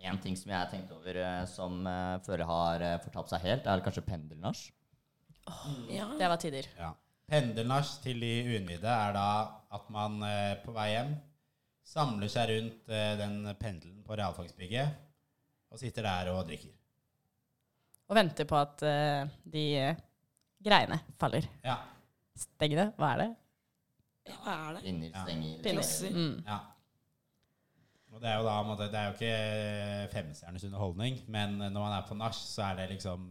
[0.04, 1.16] en ting som jeg har tenkt over
[1.48, 4.66] som uh, føler har fortapt seg helt, er kanskje pendelnasj.
[5.88, 6.10] Ja.
[6.20, 6.68] Det var tider.
[6.76, 6.92] Ja.
[7.30, 9.26] Pendelnasj til de uinnvidde er da
[9.72, 10.20] at man
[10.64, 11.14] på vei hjem
[11.86, 14.96] samler seg rundt den pendelen på realfagsbygget
[15.70, 16.72] og sitter der og drikker.
[18.10, 18.82] Og venter på at
[19.46, 19.64] de
[20.62, 21.46] greiene faller.
[21.66, 21.78] Ja.
[22.38, 23.30] Stengene, hva er det?
[24.30, 24.82] Ja, Hva er det?
[24.86, 25.24] Pinner, Ja.
[25.24, 26.14] stenger Pinner.
[26.16, 26.44] Mm.
[26.46, 26.58] ja.
[28.12, 32.06] Og det er jo da Det er jo ikke femstjerners underholdning, men når man er
[32.08, 33.28] på nach, så er det liksom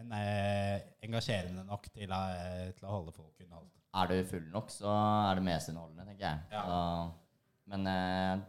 [0.00, 3.70] en, eh, engasjerende nok til, å- eh, til å holde folk underholdt.
[3.94, 4.90] Er du full nok, så
[5.30, 6.38] er det mest underholdende, tenker jeg.
[6.50, 6.62] Ja.
[6.66, 7.12] Så,
[7.66, 8.42] men jeg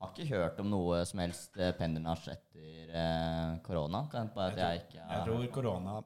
[0.00, 4.08] har ikke hørt om noe som helst eh, pendernasj etter eh, korona.
[4.10, 6.02] Kan hende på at jeg ikke Jeg tror korona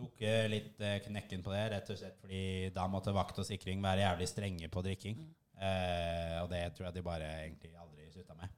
[0.00, 2.42] tok eh, litt eh, knekken på det, rett og slett fordi
[2.74, 5.16] da måtte vakt og sikring være jævlig strenge på drikking.
[5.60, 8.48] Eh, og det tror jeg de bare egentlig aldri slutta med.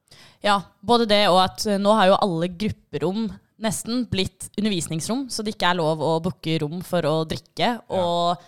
[0.44, 3.26] Ja, både det og at nå har jo alle grupperom
[3.62, 7.76] nesten blitt undervisningsrom, så det ikke er lov å booke rom for å drikke.
[7.94, 8.40] Og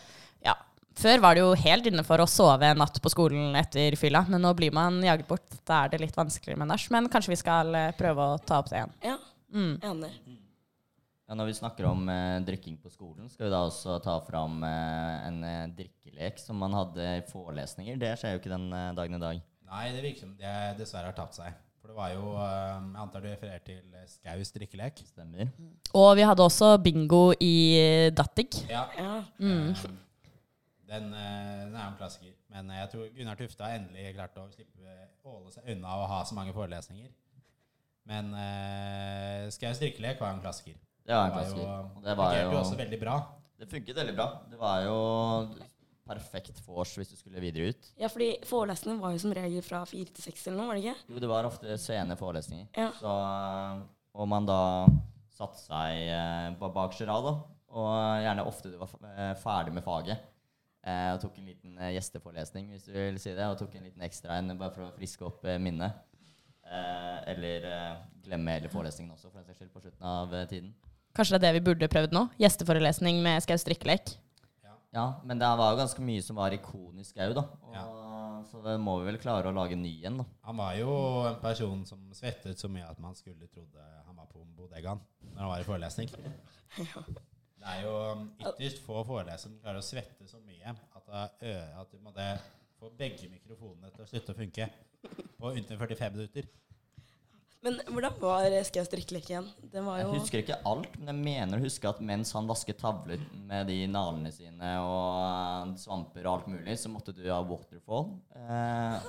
[0.43, 0.55] ja,
[0.99, 4.25] før var det jo helt inne for å sove en natt på skolen etter fylla,
[4.31, 5.47] men nå blir man jaget bort.
[5.67, 6.89] Da er det litt vanskeligere med nach.
[6.95, 8.99] Men kanskje vi skal prøve å ta opp det igjen.
[9.07, 9.19] Ja,
[9.55, 9.77] Mm.
[9.87, 10.11] enig.
[11.35, 14.61] Ja, når vi snakker om eh, drikking på skolen, skal vi da også ta fram
[14.63, 17.97] eh, en eh, drikkelek som man hadde i forelesninger.
[17.99, 19.41] Det skjer jo ikke den eh, dagen i dag.
[19.67, 21.57] Nei, det virker som det dessverre har tapt seg.
[21.81, 25.03] For det var jo eh, Jeg antar du refererer til eh, Skaus drikkelek.
[25.11, 25.51] Stemmer.
[25.99, 27.51] Og vi hadde også bingo i
[28.15, 28.47] Dattig.
[28.71, 28.85] Ja.
[28.95, 29.19] Ja.
[29.35, 29.85] Eh,
[30.87, 32.39] Den, den er jo en klassiker.
[32.55, 36.23] Men jeg tror Gunnar Tufte har endelig klart å slippe åle seg unna å ha
[36.31, 37.11] så mange forelesninger.
[38.07, 38.31] Men
[39.51, 40.79] Skaus drikkelek var en klassiker.
[41.05, 41.87] Det var en klassiker.
[42.05, 43.15] Det var jo jo også veldig bra.
[43.61, 44.27] Det funket veldig bra.
[44.51, 44.99] Det var jo
[46.05, 47.87] perfekt vors hvis du skulle videre ut.
[48.01, 50.85] ja, fordi forelesningene var jo som regel fra fire til seks eller noe, var det
[50.85, 51.13] ikke?
[51.15, 52.67] Jo, det var ofte sene forelesninger.
[52.77, 52.91] Ja.
[52.99, 53.83] Så, eh,
[54.21, 54.59] og man da
[55.35, 57.35] satte seg eh, på bakerste rad, da.
[57.75, 60.29] Og gjerne ofte du var eh, ferdig med faget.
[60.85, 63.49] Eh, og tok en liten eh, gjesteforelesning, hvis du vil si det.
[63.49, 65.97] Og tok en liten ekstra en bare for å friske opp eh, minnet.
[66.69, 67.95] Eh, eller eh,
[68.29, 70.75] glemme hele forelesningen også, for den saks skyld, på slutten av eh, tiden.
[71.15, 72.27] Kanskje det er det vi burde prøvd nå?
[72.43, 74.17] Gjesteforelesning med Skau strikkelek.
[74.95, 77.47] Ja, men det var jo ganske mye som var ikonisk òg, da.
[77.67, 77.85] Og, Ja.
[78.51, 80.25] Så det må vi vel klare å lage ny igjen, da.
[80.47, 80.91] Han var jo
[81.27, 85.01] en person som svettet så mye at man skulle trodde han var på bodegaen
[85.33, 86.11] når han var i forelesning.
[87.65, 91.07] Det er jo um, ytterst få forelesere som klarer å svette så mye at,
[91.41, 92.27] det at du måtte
[92.77, 94.67] få begge mikrofonene til å slutte å funke
[95.41, 96.51] på under 45 minutter.
[97.65, 99.47] Men hvordan var Skaus drikkelek igjen?
[99.73, 102.77] Det var Jeg husker ikke alt, men jeg mener å huske at mens han vasket
[102.83, 107.39] tavler med de nalene sine og eh, svamper og alt mulig, så måtte du ha
[107.49, 108.11] waterfall.
[108.37, 109.09] Eh,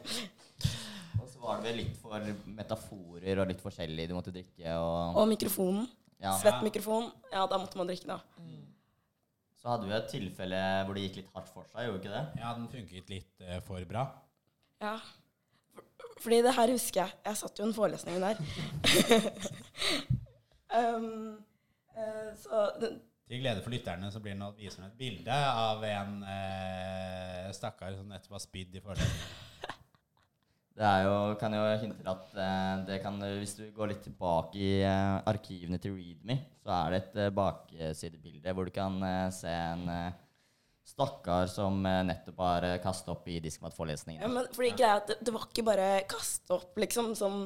[1.20, 4.64] og så var det vel litt for metaforer og litt forskjellig du måtte drikke.
[4.80, 5.84] Og, Og mikrofonen.
[6.24, 6.32] ja.
[6.40, 7.12] Svett mikrofon.
[7.28, 8.22] Ja, da måtte man drikke, da.
[9.60, 12.24] Så hadde vi et tilfelle hvor det gikk litt hardt for seg, gjorde ikke det?
[12.40, 14.08] Ja, den funket litt eh, for bra.
[14.80, 14.96] Ja.
[16.20, 17.12] For- Fordi det her husker jeg.
[17.24, 18.40] Jeg satt jo en forelesning der.
[20.78, 21.38] um,
[21.96, 22.98] uh, så den,
[23.30, 27.46] Til glede for lytterne så blir det nå viser den et bilde av en eh,
[27.54, 29.28] stakkar som nettopp har spydd i forelesningen.
[30.80, 34.02] Det er jo, kan jo hinte til at eh, det kan, hvis du går litt
[34.06, 38.96] tilbake i eh, arkivene til Readme, så er det et eh, baksidebilde hvor du kan
[39.04, 40.12] eh, se en eh,
[40.90, 44.22] stakkar som eh, nettopp har uh, kastet opp i diskmatforelesningen.
[44.22, 47.44] ja, men fordi greia at det, det var ikke bare kaste opp, liksom, sånn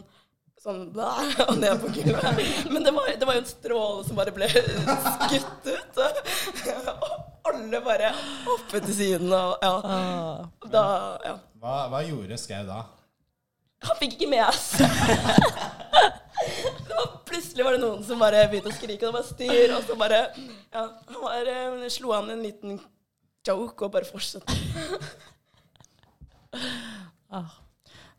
[0.64, 2.38] Sånn der og ned på gulvet.
[2.72, 5.98] Men det var, det var jo en stråle som bare ble skutt ut.
[5.98, 8.12] Og alle bare
[8.46, 9.74] hoppet til siden og ja.
[10.72, 10.84] Da
[11.26, 11.34] Ja.
[11.60, 12.78] Hva, hva gjorde Skau da?
[13.84, 14.88] Han fikk ikke med seg
[17.28, 19.98] Plutselig var det noen som bare begynte å skrike, og det var styr, og så
[20.00, 20.22] bare
[20.72, 22.78] Ja, han var, eh, slo han en liten
[23.46, 24.52] joke og bare fortsette.
[27.34, 27.50] Ah.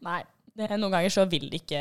[0.03, 0.21] Nei.
[0.55, 1.79] Det, noen ganger så vil de ikke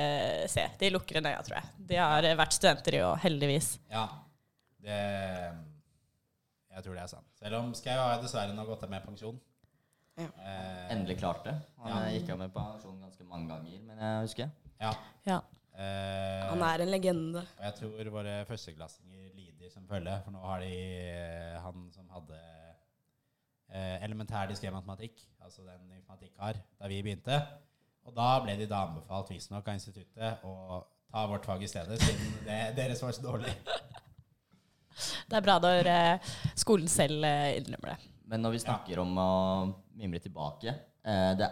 [0.50, 0.64] se.
[0.80, 1.72] De lukker en øya, tror jeg.
[1.90, 3.72] De har vært studenter i år, heldigvis.
[3.90, 4.04] Ja,
[4.82, 4.98] det
[6.74, 7.26] Jeg tror det er sant.
[7.38, 9.36] Selv om Skau har dessverre nå gått av med pensjon.
[10.18, 10.26] Ja.
[10.42, 11.54] Eh, Endelig klart det.
[11.82, 12.00] Han Ja.
[12.08, 14.50] eh, gikk av med pensjon ganske mange ganger, men jeg husker.
[14.80, 14.92] Ja.
[15.26, 15.40] Ja.
[15.74, 17.42] Eh, Han er en legende.
[17.58, 22.08] Og jeg tror våre førsteklassinger lider som følge, for nå har de eh, han som
[22.10, 22.40] hadde
[23.74, 27.40] elementær diskret matematikk, altså den informatikk har, da vi begynte.
[28.04, 31.98] Og da ble de da anbefalt visstnok av instituttet å ta vårt fag i stedet,
[32.02, 33.54] siden det, deres var så dårlig.
[35.28, 38.10] Det er bra når eh, skolen selv eh, innrømmer det.
[38.30, 39.30] Men når vi snakker om å
[39.98, 41.48] mimre tilbake eh, Det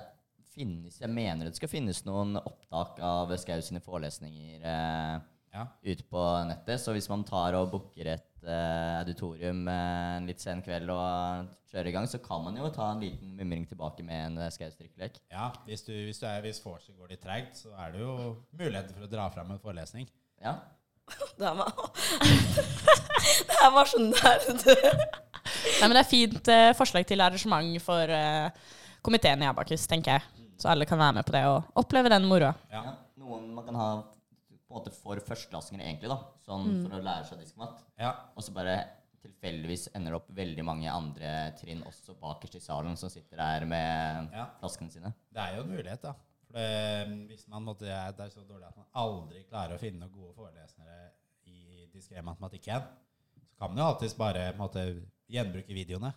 [0.54, 5.16] finnes, Jeg mener det skal finnes noen opptak av Skau sine forelesninger eh,
[5.52, 5.66] Ja.
[5.82, 6.80] ute på nettet.
[6.80, 11.48] Så hvis man tar og booker et eh, auditorium eh, en litt sen kveld og
[11.72, 14.48] kjører i gang, så kan man jo ta en liten mimring tilbake med en uh,
[15.30, 18.36] Ja, hvis, du, hvis, du er, hvis vorset går litt treigt, så er det jo
[18.58, 20.08] muligheter for å dra fram en forelesning.
[20.42, 20.58] Ja.
[21.38, 21.72] Det her var,
[23.48, 24.62] det her var sånn nerd.
[24.62, 28.74] Nei, men det er fint eh, forslag til arrangement for eh,
[29.04, 30.48] komiteen i Abakus, tenker jeg.
[30.60, 32.52] Så alle kan være med på det og oppleve den moroa.
[32.72, 32.84] Ja.
[32.86, 32.94] ja.
[33.22, 33.88] Noen man kan ha
[34.72, 36.16] på en måte for førsteklassinger, egentlig, da.
[36.46, 37.82] Sånn for å lære seg diskmat.
[38.00, 38.14] ja.
[38.36, 38.78] Og så bare
[39.22, 43.66] tilfeldigvis ender det opp veldig mange andre trinn også bakerst i salen som sitter der
[43.66, 44.46] med Ja.
[44.58, 45.12] flaskene sine.
[45.30, 46.14] Det er jo en mulighet, da.
[46.48, 50.00] For det, hvis man måtte, det er så dårlig at man aldri klarer å finne
[50.00, 51.12] noen gode forelesere
[51.46, 52.82] i diskré matematikk igjen,
[53.52, 56.12] så kan man jo alltids bare på en måte, gjenbruke videoene.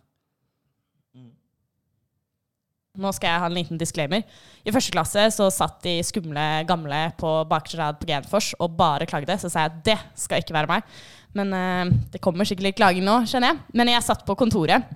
[3.01, 4.25] Nå skal jeg ha en liten disclaimer.
[4.65, 9.07] I første klasse så satt de skumle gamle på bakerste rad på Genfors og bare
[9.09, 9.37] klagde.
[9.41, 10.99] Så sa jeg at det skal ikke være meg.
[11.35, 13.63] Men uh, det kommer sikkert litt klaging nå, skjønner jeg.
[13.75, 14.87] Men jeg satt på kontoret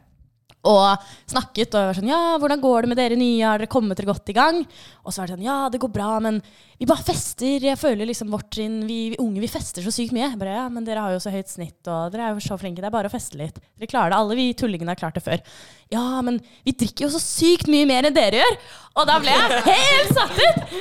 [0.67, 3.45] og snakket og var sånn Ja, hvordan går det med dere nye?
[3.47, 4.57] Har dere kommet dere godt i gang?
[5.05, 6.41] Og så var det sånn Ja, det går bra, men
[6.79, 7.63] vi bare fester.
[7.63, 10.29] Jeg føler liksom vårt trinn vi, vi unge vi fester så sykt mye.
[10.29, 12.59] Jeg bare, ja, men dere har jo så høyt snitt, og dere er jo så
[12.59, 12.83] flinke.
[12.83, 13.59] Det er bare å feste litt.
[13.79, 14.19] Dere klarer det.
[14.19, 15.43] Alle vi tullingene har klart det før.
[15.91, 18.59] Ja, men vi drikker jo så sykt mye mer enn dere gjør.
[18.99, 20.79] Og da ble jeg helt satt ut!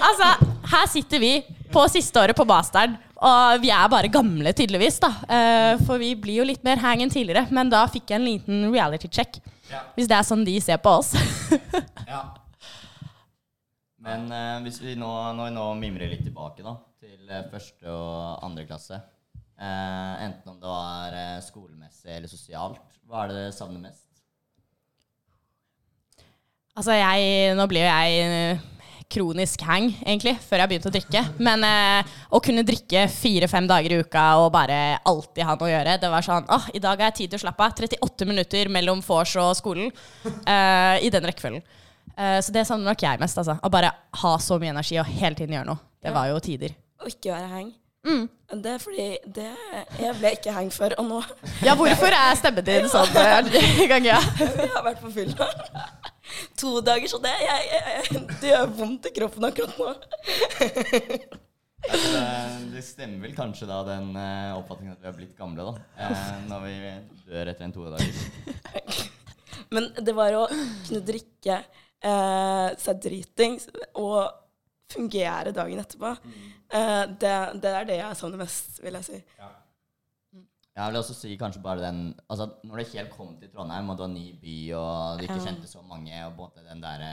[0.00, 0.30] Altså,
[0.74, 1.32] her sitter vi
[1.70, 4.98] på siste året på masteren, og vi er bare gamle, tydeligvis.
[5.02, 5.10] da.
[5.28, 7.46] Eh, for vi blir jo litt mer hang enn tidligere.
[7.52, 9.40] Men da fikk jeg en liten reality check.
[9.70, 9.84] Ja.
[9.96, 11.14] Hvis det er sånn de ser på oss.
[12.10, 12.24] Ja.
[14.00, 17.86] Men eh, hvis vi nå, når vi nå mimrer litt tilbake da, til eh, første
[17.92, 18.96] og andre klasse,
[19.60, 24.08] eh, enten om det var eh, skolemessig eller sosialt, hva er det dere savner mest?
[26.74, 28.66] Altså, jeg Nå blir jo jeg eh,
[29.10, 31.22] kronisk hang, egentlig, før jeg begynte å drikke.
[31.42, 34.78] Men eh, å kunne drikke fire-fem dager i uka og bare
[35.10, 37.40] alltid ha noe å gjøre Det var sånn åh, i dag har jeg tid til
[37.40, 37.74] å slappe av.
[37.80, 39.90] 38 minutter mellom vors og skolen.
[40.46, 41.62] eh, I den rekkefølgen.
[42.16, 43.38] Eh, så det savner nok jeg mest.
[43.42, 43.58] altså.
[43.58, 43.90] Å bare
[44.22, 45.82] ha så mye energi og hele tiden gjøre noe.
[46.02, 46.74] Det var jo tider.
[47.00, 47.70] Og ikke være hang.
[48.06, 48.28] Mm.
[48.62, 49.50] Det er fordi det,
[50.00, 51.18] Jeg ble ikke hang før, og nå
[51.66, 53.50] Ja, hvorfor er stemmen din sånn eh,
[53.90, 54.20] gang, ja?
[54.40, 55.50] Jeg har vært på fylla.
[56.62, 59.92] To dager, så det, jeg, jeg, det gjør vondt i kroppen akkurat nå.
[61.80, 62.24] Det,
[62.74, 65.72] det stemmer vel kanskje da den uh, oppfatningen at vi har blitt gamle, da.
[65.96, 66.74] Uh, når vi
[67.30, 69.00] dør etter en to dager.
[69.74, 71.60] Men det var å kunne drikke
[72.04, 74.28] uh, seg dritings og
[74.92, 76.12] fungere dagen etterpå.
[76.70, 79.20] Eh, det, det er det jeg savner mest, vil jeg si.
[79.40, 79.50] Ja.
[80.70, 81.98] Jeg vil også si kanskje bare den
[82.30, 85.42] altså Når det helt kom til Trondheim, og det var ny by, og du ikke
[85.44, 87.04] kjente så mange, og både den der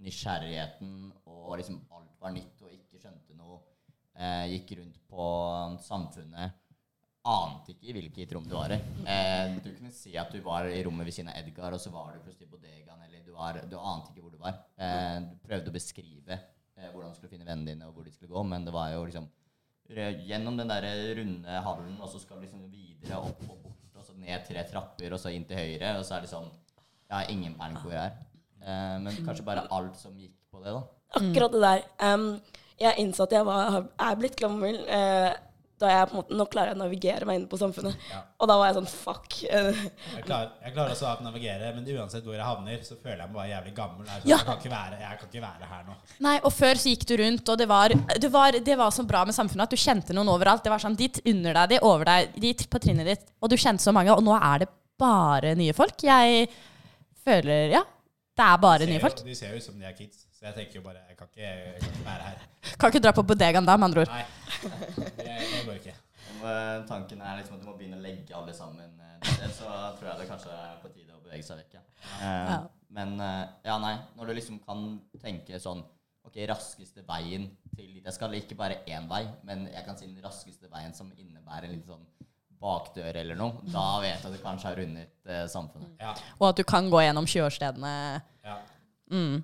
[0.00, 3.58] nysgjerrigheten, og liksom alt var nytt og ikke skjønte noe,
[4.16, 5.26] eh, gikk rundt på
[5.84, 6.56] samfunnet,
[7.30, 8.78] ante ikke i hvilket rom du var i.
[9.04, 11.92] Eh, du kunne si at du var i rommet ved siden av Edgar, og så
[11.92, 14.62] var du plutselig på Degan, eller du, var, du ante ikke hvor du var.
[14.80, 16.48] Eh, du prøvde å beskrive eh,
[16.88, 19.04] hvordan du skulle finne vennene dine, og hvor de skulle gå, men det var jo
[19.04, 19.28] liksom
[19.90, 20.86] gjennom den der
[21.18, 24.62] runde hallen, og så skal du liksom videre opp og bort, og så ned tre
[24.70, 26.50] trapper, og så inn til høyre, og så er det sånn
[27.10, 28.18] Jeg har ingen peiling på hvor jeg er.
[28.62, 30.82] Eh, men kanskje bare alt som gikk på det, da.
[31.18, 31.80] Akkurat det der.
[32.06, 32.26] Um,
[32.78, 34.78] jeg innså at jeg var, er blitt gammel.
[34.86, 35.32] eh,
[35.80, 37.96] da jeg på en måte, Nå klarer jeg å navigere meg inn på samfunnet.
[38.10, 38.18] Ja.
[38.40, 39.36] Og da var jeg sånn fuck.
[39.46, 43.30] Jeg, klarer, jeg klarer også å navigere, men uansett hvor jeg havner, så føler jeg
[43.30, 44.06] meg bare jævlig gammel.
[44.06, 44.36] Jeg, sånn, Ja.
[44.36, 45.96] jeg, kan, ikke være, jeg kan ikke være her nå.
[46.26, 47.94] Nei, og før så gikk du rundt, og det var,
[48.26, 50.64] det var, det var så bra med samfunnet at du kjente noen overalt.
[50.66, 53.56] Det var sånn, dit under deg, de over deg, de på trinnet ditt, og du
[53.56, 54.12] kjente så mange.
[54.12, 54.68] Og nå er det
[55.00, 55.96] bare nye folk.
[56.04, 56.50] Jeg
[57.24, 57.82] føler Ja,
[58.36, 59.22] det er bare De nye jo- folk.
[59.24, 61.28] De ser jo ut som de er kids, så jeg tenker jo bare Jeg kan
[61.28, 62.46] ikke, jeg kan ikke være her.
[62.78, 64.08] Kan ikke dra på bodegaen da, med andre ord.
[64.08, 64.24] Nei,
[65.16, 65.94] det, det går ikke.
[66.30, 69.54] Om eh, tanken er liksom at du må begynne å legge alle sammen eh, et
[69.56, 71.78] så tror jeg det kanskje er på tide å bevege seg vekk.
[71.80, 71.86] Ja.
[72.20, 72.60] Eh, Ja.
[72.90, 73.12] Men
[73.62, 73.92] ja, nei.
[74.18, 74.80] Når du liksom kan
[75.22, 75.84] tenke sånn
[76.26, 77.44] Ok, raskeste veien
[77.76, 78.34] til dit jeg skal.
[78.34, 82.02] Ikke bare én vei, men jeg kan si den raskeste veien som innebærer litt sånn
[82.60, 83.62] bakdør eller noe.
[83.72, 85.94] Da vet du at du kanskje har rundet eh, samfunnet.
[86.02, 87.94] Ja, Og at du kan gå gjennom 20-årsstedene.
[88.44, 88.58] ja.
[89.10, 89.40] Mm.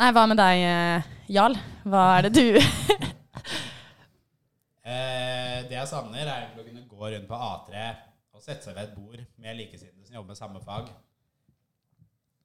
[0.00, 1.54] Nei, hva med deg, eh, Jarl?
[1.84, 2.46] Hva er det du
[4.82, 7.82] Eh, det jeg savner, er å kunne gå rundt på A3
[8.34, 10.88] og sette seg ved et bord med likesinnede som jobber med samme fag.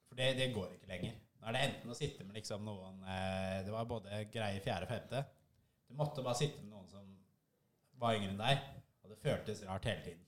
[0.06, 1.16] For det, det går ikke lenger.
[1.40, 4.86] Nå er det enten å sitte med liksom noen eh, Det var både greie fjerde
[4.86, 5.24] og femte.
[5.90, 7.04] Du måtte bare sitte med noen som
[7.98, 8.62] var yngre enn deg,
[9.08, 10.24] og det føltes rart hele tiden.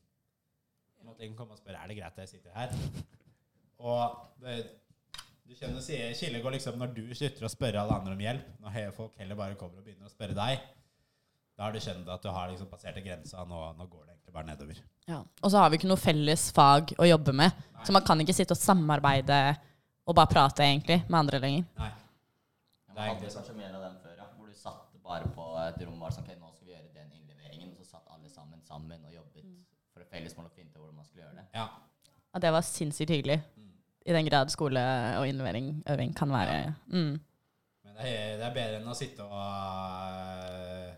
[1.00, 2.72] Jeg måtte ingen komme og spørre er det greit at jeg sitter her.
[3.80, 4.56] Og det,
[5.48, 8.50] du kjenner sier- skillet går liksom når du slutter å spørre alle andre om hjelp,
[8.60, 10.60] når folk heller bare kommer og begynner å spørre deg.
[11.56, 13.44] Da har du skjønt at du har liksom passert grensa.
[13.44, 14.78] nå, nå går det egentlig bare nedover.
[15.08, 15.18] Ja.
[15.42, 17.52] Og så har vi ikke noe felles fag å jobbe med.
[17.74, 17.84] Nei.
[17.84, 19.40] Så man kan ikke sitte og samarbeide
[20.08, 21.66] og bare prate egentlig med andre lenger.
[21.76, 21.90] Nei.
[22.90, 24.24] Det er hadde kanskje mer av den før, ja.
[24.36, 26.90] Hvor du satt bare på et rom og var sånn Ok, nå skal vi gjøre
[26.94, 27.70] den innleveringen.
[27.78, 28.28] Og så satt alle
[28.70, 29.48] sammen og jobbet
[29.90, 31.46] for et felles mål å finne ut hvordan man skulle gjøre det.
[31.58, 31.66] Ja.
[32.30, 33.40] Og det var sinnssykt hyggelig.
[34.06, 34.80] I den grad skole
[35.18, 36.54] og innlevering, øving, kan være
[36.88, 37.10] mm.
[37.84, 40.94] Men det er, det er bedre enn å sitte og uh,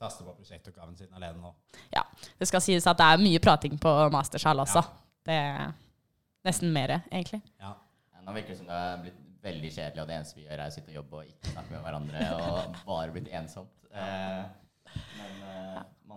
[0.00, 1.52] taste på prosjektoppgaven sin alene nå.
[1.92, 2.04] Ja.
[2.38, 4.82] Det skal sies at det er mye prating på mastersal også.
[5.26, 5.74] Det er
[6.46, 7.42] nesten mer, egentlig.
[7.60, 7.74] Ja.
[8.14, 10.58] Ja, nå virker det som det er blitt veldig kjedelig, og det eneste vi gjør,
[10.58, 13.74] er å sitte og jobbe og ikke snakke med hverandre, og bare blitt ensomt.
[13.92, 14.54] Man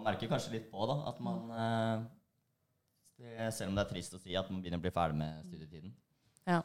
[0.09, 4.35] merker kanskje litt på, da, at man eh, Selv om det er trist å si
[4.39, 5.91] at man begynner å bli ferdig med studietiden.
[6.47, 6.61] Ja.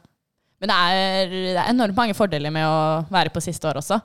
[0.63, 2.77] Men det er, det er enormt mange fordeler med å
[3.11, 3.97] være på siste år også,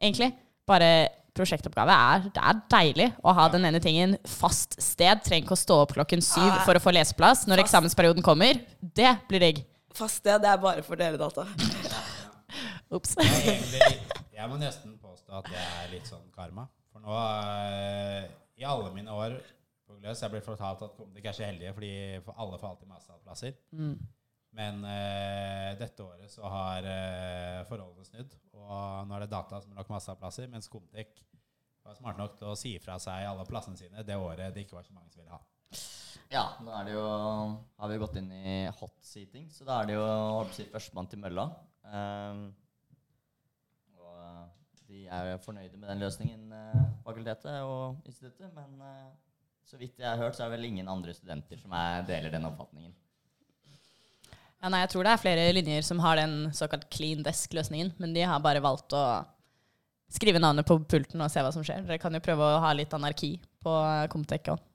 [0.00, 0.30] egentlig.
[0.68, 0.88] Bare
[1.36, 5.20] prosjektoppgave er, det er deilig å ha den ene tingen fast sted.
[5.26, 7.68] Trenger ikke å stå opp klokken syv for å få leseplass når Fast.
[7.68, 8.60] eksamensperioden kommer.
[8.80, 9.62] Det blir digg.
[9.96, 11.46] Fast sted, det er bare for dere data.
[12.96, 13.14] Ops.
[13.20, 16.66] Jeg må nesten påstå at det er litt sånn karma.
[16.90, 18.24] For nå, eh,
[18.60, 19.36] i alle mine år
[19.88, 21.92] på Gløs, jeg blir fortalt at Komdik er så heldige fordi
[22.36, 23.56] alle får alltid masterplasser.
[23.72, 23.94] Mm.
[24.58, 29.72] Men eh, dette året så har eh, forholdene snudd, og nå er det data som
[29.72, 31.22] har nok masterplasser, mens Komtek
[31.86, 34.76] var smart nok til å si fra seg alle plassene sine det året det ikke
[34.76, 35.40] var så mange som ville ha.
[36.30, 37.04] Ja, nå er det jo,
[37.80, 40.10] har vi gått inn i hot seating, så da er det jo
[40.54, 41.48] si, førstemann til mølla.
[41.90, 42.59] Ehm, eh,
[44.90, 48.50] de er fornøyde med den løsningen, eh, fakultetet og instituttet.
[48.56, 49.10] Men eh,
[49.66, 52.32] så vidt jeg har hørt, så er det vel ingen andre studenter som er, deler
[52.34, 52.94] den oppfatningen.
[54.60, 58.16] Ja, nei, jeg tror det er flere linjer som har den såkalt clean desk-løsningen, men
[58.16, 59.04] de har bare valgt å
[60.10, 61.86] skrive navnet på pulten og se hva som skjer.
[61.86, 63.76] Dere kan jo prøve å ha litt anarki på
[64.12, 64.66] Comtec òg.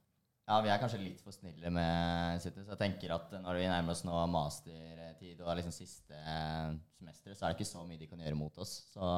[0.46, 2.62] Ja, vi er kanskje litt for snille med City.
[2.62, 7.34] så jeg tenker at når vi nærmer oss nå mastertid og liksom siste eh, semester,
[7.34, 8.76] så er det ikke så mye de kan gjøre mot oss.
[8.94, 9.10] Så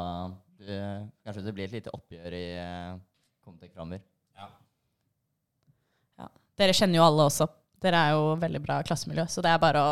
[0.61, 0.80] det,
[1.28, 3.01] kanskje det blir et lite oppgjør i uh,
[3.43, 4.05] Comtec framover.
[4.39, 4.47] Ja.
[6.23, 6.30] Ja.
[6.59, 7.49] Dere kjenner jo alle også.
[7.84, 9.91] Dere er jo veldig bra klassemiljø, så det er bare å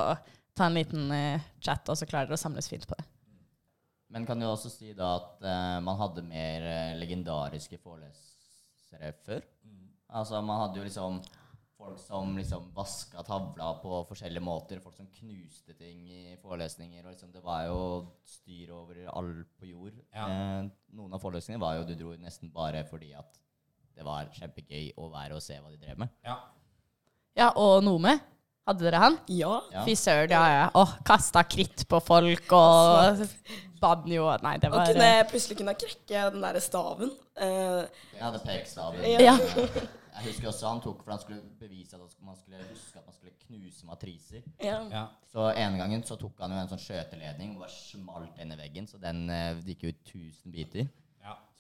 [0.56, 3.06] ta en liten eh, chat, og så klarer dere å samles fint på det.
[4.16, 9.44] Men kan jo også si da at uh, man hadde mer eh, legendariske forelesere før.
[10.10, 11.22] Altså man hadde jo liksom
[11.76, 17.12] folk som liksom vaska tavla på forskjellige måter, folk som knuste ting i forelesninger, og
[17.12, 17.80] liksom det var jo
[18.26, 19.98] styr over alt på jord.
[20.14, 20.28] Ja.
[20.30, 23.42] Eh, noen av forelesningene var jo du dro nesten bare fordi at
[23.96, 26.14] det var kjempegøy å være og se hva de drev med.
[26.26, 26.40] ja.
[27.36, 28.14] Ja, og Nome.
[28.66, 29.18] Hadde dere han?
[29.30, 29.58] Ja.
[29.74, 29.82] Ja.
[29.86, 30.68] Fy søren, ja, ja.
[30.74, 33.20] Åh, kasta kritt på folk og
[33.82, 37.12] banjo Nei, det Og kunne plutselig kunne krekke den der staven.
[37.36, 37.84] Eh,
[38.16, 39.02] Jeg hadde pekestaven.
[39.20, 39.36] Ja.
[40.16, 43.16] Jeg husker også han tok for han skulle bevise at man skulle huske at man
[43.18, 44.46] skulle knuse matriser.
[44.64, 44.78] ja.
[44.92, 45.06] ja.
[45.28, 48.60] Så ene gangen så tok han jo en sånn skjøteledning og bare smalt den i
[48.62, 50.88] veggen, så den uh, gikk jo i tusen biter.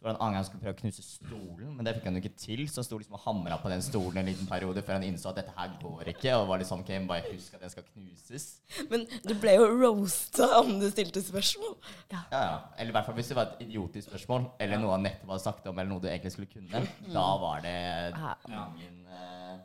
[0.05, 0.11] Ja.
[0.11, 2.13] Var det en annen gang han skulle prøve å knuse stolen, men det fikk han
[2.17, 2.61] jo ikke til.
[2.69, 5.31] Så han sto liksom og hamra på den stolen en liten periode før han innså
[5.31, 6.35] at dette her går ikke.
[6.37, 8.45] Og var litt sånn, ok, bare husk at den skal knuses.
[8.91, 11.73] Men du ble jo roasta om du stilte spørsmål.
[12.13, 12.45] Ja, ja.
[12.77, 15.45] Eller i hvert fall hvis det var et idiotisk spørsmål, eller noe han nettopp hadde
[15.49, 16.85] sagt om, eller noe du egentlig skulle kunne.
[17.09, 17.75] Da var det
[18.13, 18.35] Ja.
[18.77, 19.57] ingen eh,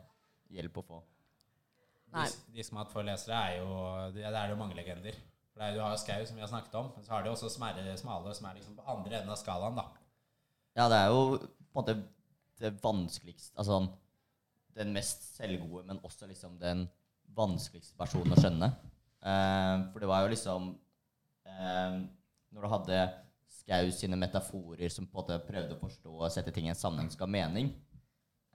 [0.57, 1.03] hjelp å få.
[2.11, 2.25] Nei.
[2.27, 5.15] De, de som har hatt forelesere, er jo det er jo mange legender.
[5.53, 7.23] For det er, Du har jo Skau, som vi har snakket om, men så har
[7.23, 9.75] de også Smerre smale, som er liksom på andre enden av skalaen.
[9.79, 9.85] da.
[10.77, 11.97] Ja, det er jo på en måte
[12.61, 13.81] det vanskeligste Altså
[14.77, 16.85] den mest selvgode, men også liksom den
[17.35, 18.69] vanskeligste personen å skjønne.
[19.21, 20.69] Eh, for det var jo liksom
[21.45, 21.97] eh,
[22.55, 23.01] Når du hadde
[23.51, 26.77] Skau sine metaforer som på en måte prøvde å forstå og sette ting i en
[26.79, 27.67] sammenheng som ga mening,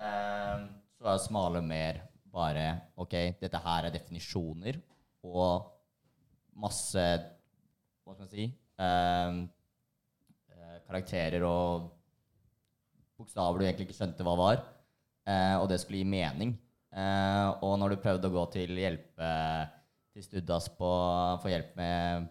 [0.00, 0.64] eh,
[0.96, 2.00] så var smale mer
[2.32, 2.64] bare
[2.98, 4.80] OK, dette her er definisjoner
[5.28, 5.68] og
[6.56, 7.04] masse
[8.02, 9.38] Hva skal man si eh,
[10.56, 11.92] eh, Karakterer og
[13.16, 14.62] bokstaver du egentlig ikke skjønte hva var,
[15.28, 16.54] eh, og det skulle gi mening.
[16.96, 19.30] Eh, og når du prøvde å gå til hjelpe
[20.16, 20.90] til Studdas på
[21.42, 22.30] få hjelp med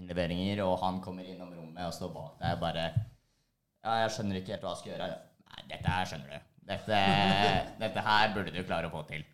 [0.00, 2.86] innleveringer, og han kommer innom rommet og står bak deg bare
[3.84, 5.08] Ja, jeg skjønner ikke helt hva jeg skal gjøre.
[5.44, 6.50] Nei, dette her skjønner du.
[6.64, 7.00] Dette,
[7.82, 9.26] dette her burde du klare å få til.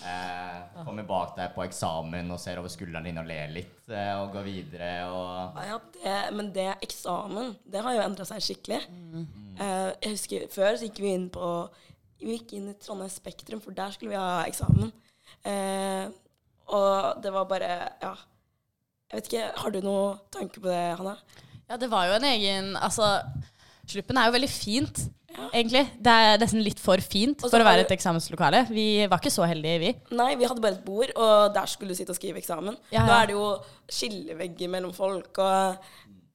[0.00, 4.14] Eh, kommer bak deg på eksamen og ser over skulderen din og ler litt, eh,
[4.16, 8.80] og går videre og Ja, det, men det eksamen, det har jo endra seg skikkelig.
[9.60, 11.50] Eh, jeg husker Før så gikk vi inn på
[12.22, 14.92] Vi gikk inn i Trondheim Spektrum, for der skulle vi ha eksamen.
[15.44, 16.08] Eh,
[16.72, 18.14] og det var bare Ja.
[19.12, 21.16] Jeg vet ikke, Har du noen tanke på det, Hanna?
[21.68, 23.20] Ja, det var jo en egen Altså,
[23.86, 25.04] sluppen er jo veldig fint,
[25.52, 25.82] egentlig.
[26.02, 28.64] Det er nesten litt for fint for å være et eksamenslokale.
[28.72, 29.92] Vi var ikke så heldige, vi.
[30.18, 32.78] Nei, vi hadde bare et bord, og der skulle du sitte og skrive eksamen.
[32.94, 33.46] Ja, Nå er det jo
[33.92, 35.90] skillevegger mellom folk, og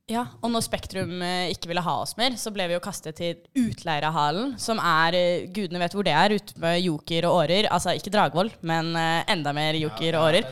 [0.07, 3.17] Ja, og når Spektrum eh, ikke ville ha oss mer, så ble vi jo kastet
[3.19, 7.67] til Utleirahallen, som er eh, Gudene vet hvor det er, ute med joker og årer.
[7.67, 10.47] Altså ikke Dragvoll, men eh, enda mer joker og årer.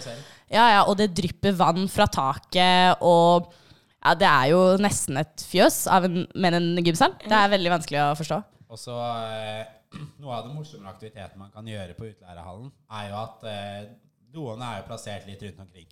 [0.51, 3.47] Ja, ja, og det drypper vann fra taket, og
[4.05, 7.15] ja, det er jo nesten et fjøs av en, med en gymsal.
[7.23, 8.37] Det er veldig vanskelig å forstå.
[8.69, 9.65] Og så eh,
[10.21, 13.87] Noe av det morsomme aktiviteten man kan gjøre på utleierhallen, er jo at eh,
[14.35, 15.87] doene er jo plassert litt rundt omkring.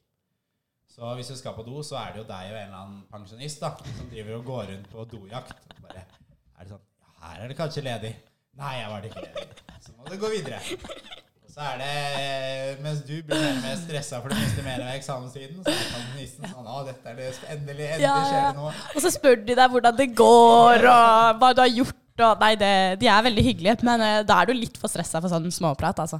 [0.94, 3.02] Så hvis du skal på do, så er det jo deg og en eller annen
[3.10, 5.66] pensjonist da, som driver og går rundt på dojakt.
[5.82, 6.06] Bare,
[6.54, 6.86] er det sånn
[7.24, 8.14] Her er det kanskje ledig.
[8.60, 9.62] Nei, jeg var det ikke ledig.
[9.82, 11.22] Så må du gå videre.
[11.54, 14.94] Så er det Mens du blir mer og mer stressa for du mister mer av
[14.96, 18.48] eksamenstiden, så er nissen sånn Å, dette er det endelig, endelig Ja, skjer ja.
[18.48, 18.72] det noe.
[18.94, 22.00] Og så spør de deg hvordan det går, og hva du har gjort.
[22.14, 25.22] Og, nei, det, de er veldig hyggelige, men uh, da er du litt for stressa
[25.22, 26.02] for sånn småprat.
[26.02, 26.20] altså.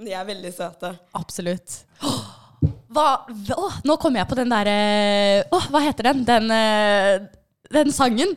[0.00, 0.94] De er veldig søte.
[1.16, 1.78] Absolutt.
[2.04, 2.24] Oh,
[2.94, 3.06] hva
[3.56, 4.74] å, Nå kommer jeg på den derre
[5.52, 6.24] Å, hva heter den?
[6.28, 7.24] Den, uh,
[7.72, 8.36] den sangen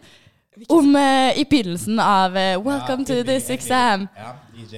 [0.68, 4.08] om uh, i begynnelsen av uh, 'Welcome Ja, to this exam'.
[4.18, 4.76] Ja, DJ,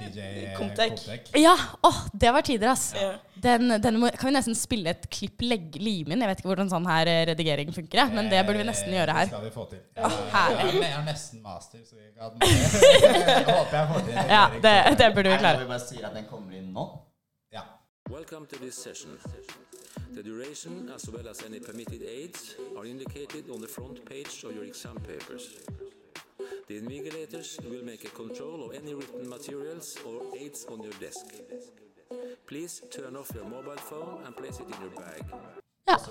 [0.00, 0.20] DJ.
[0.58, 1.30] Komtek.
[1.34, 2.94] Ja, åh, det var tider, ass.
[3.00, 3.12] Ja.
[3.42, 6.20] Den, den må, kan vi nesten spille et klipp, legge, lime inn.
[6.22, 8.94] Jeg vet ikke hvordan sånn her eh, redigering funker, jeg, men det burde vi nesten
[8.94, 9.30] gjøre her.
[9.30, 9.80] Det skal vi få til.
[9.98, 10.74] Jeg, herlig.
[10.78, 12.36] jeg, har nesten master, så vi kan
[13.32, 15.56] jeg håper jeg får til en Ja, det, det burde vi klare.
[15.58, 16.86] når vi bare si at den kommer inn nå?
[18.10, 19.10] Welcome to this session.
[20.14, 24.54] The duration as well as any permitted aids are indicated on the front page of
[24.54, 25.56] your exam papers.
[26.68, 31.26] The invigilators will make a control of any written materials or aids on your desk.
[32.46, 35.22] Please turn off your mobile phone and place it in your bag.
[35.88, 35.96] Ja.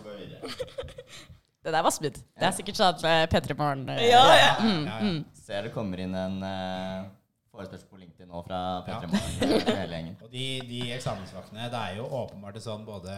[1.63, 2.13] Det der var smooth.
[2.39, 3.83] Det er sikkert sånn med P3 Morgen.
[3.93, 4.53] eh, Ja, ja.
[4.65, 5.19] ja, mm.
[5.37, 7.03] Ser det kommer inn en uh,
[7.51, 8.99] forespørsel på LinkedIn nå fra Ja.
[9.01, 10.15] P3 Morgen.
[10.23, 13.15] Og de, de eksamensvaktene, det er jo åpenbart et sånn både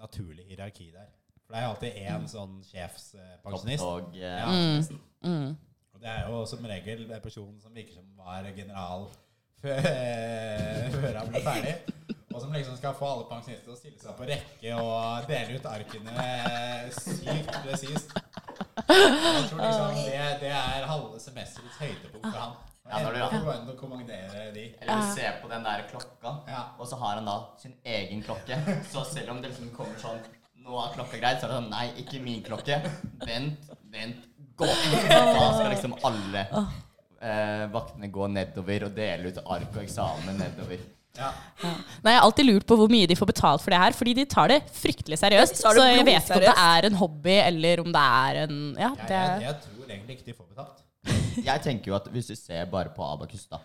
[0.00, 1.10] naturlig hierarki der.
[1.44, 3.84] For det er jo alltid én sånn sjefspensjonist.
[3.84, 4.48] Topptog eh, Ja.
[5.24, 5.52] Mm.
[5.94, 9.06] Og det er jo som regel personen som virker som var general
[9.64, 9.80] før,
[10.96, 11.74] før han ble ferdig.
[12.34, 15.54] Og som liksom skal få alle pensjonister til å stille seg på rekke og dele
[15.60, 16.28] ut arkene
[16.96, 18.10] sykt presist.
[18.88, 22.56] Jeg tror liksom det, det er halve semesterets høydepunkt for han.
[22.90, 23.28] Ja, når du- ja.
[23.32, 24.64] få gå inn og kommandere de.
[24.80, 26.62] Eller du ser på den der klokka, Ja.
[26.78, 28.58] og så har han da sin egen klokke.
[28.92, 30.20] Så selv om det liksom kommer sånn
[30.64, 32.78] Nå er klokka greit, så er det sånn Nei, ikke min klokke.
[33.26, 34.16] Vent, vent,
[34.56, 34.64] gå.
[34.66, 36.46] Da skal liksom alle
[37.20, 40.78] eh, vaktene gå nedover og dele ut ark og eksamen nedover.
[41.16, 41.28] Ja.
[42.02, 44.14] Nei, Jeg har alltid lurt på hvor mye de får betalt for det her, fordi
[44.18, 45.60] de tar det fryktelig seriøst.
[45.60, 48.56] Det så jeg vet ikke om det er en hobby, eller om det er en
[48.78, 50.83] Ja, Jeg, det jeg, jeg tror egentlig ikke de får betalt.
[51.44, 53.58] Jeg tenker jo at hvis du ser bare på Abakus, da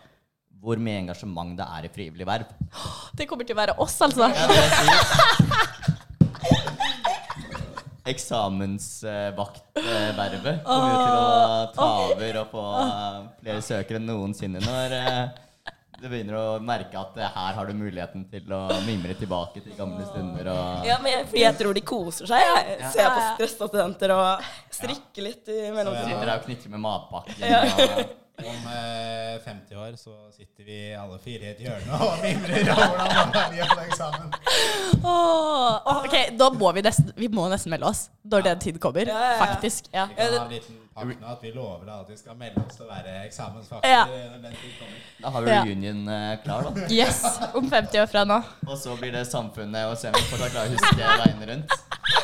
[0.60, 2.44] hvor mye engasjement det er i frivillig verv.
[3.16, 4.26] Det kommer til å være oss, altså.
[8.10, 11.18] Eksamensvaktvervet kommer jo til å
[11.76, 15.24] ta over og få eh, flere søkere enn noensinne når eh,
[16.00, 19.74] du begynner å merke at eh, her har du muligheten til å mimre tilbake til
[19.78, 22.46] gamle stunder og Ja, men jeg, fordi jeg tror de koser seg.
[22.70, 24.48] Jeg ser på stressa studenter og
[24.80, 26.08] strikker litt i Så mellomtiden.
[26.14, 27.44] sitter der og knitrer med matpakken.
[27.44, 27.62] Ja.
[27.66, 32.70] Og, Om eh, 50 år så sitter vi alle fire i et hjørne og mimrer
[32.72, 34.30] om hvordan vi er på eksamen.
[35.04, 38.78] Oh, åh, ok, Da må vi nesten Vi må nesten melde oss når den tid
[38.80, 39.04] kommer.
[39.08, 39.38] Ja, ja, ja.
[39.44, 39.90] Faktisk.
[39.92, 40.06] Ja.
[40.08, 42.76] Vi kan ha en liten pakt nå at vi lover at vi skal melde oss
[42.76, 44.04] til å være eksamensvakter Ja.
[44.06, 44.98] når den tid kommer.
[45.22, 45.62] da har vi Ja.
[45.64, 46.86] reunion eh, klar, da.
[47.00, 47.22] Yes,
[47.54, 48.40] om 50 år fra nå.
[48.66, 51.70] Og så blir det samfunnet og se om vi fortsatt klarer å huske veiene rundt.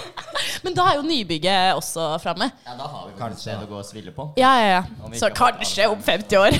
[0.64, 2.48] Men da er jo nybygget også framme.
[2.66, 3.40] Ja, da har vi Kanskje.
[3.44, 4.32] sted å gå og sville på.
[4.40, 5.10] Ja, ja, ja.
[5.20, 6.56] Så kanskje om 50 år.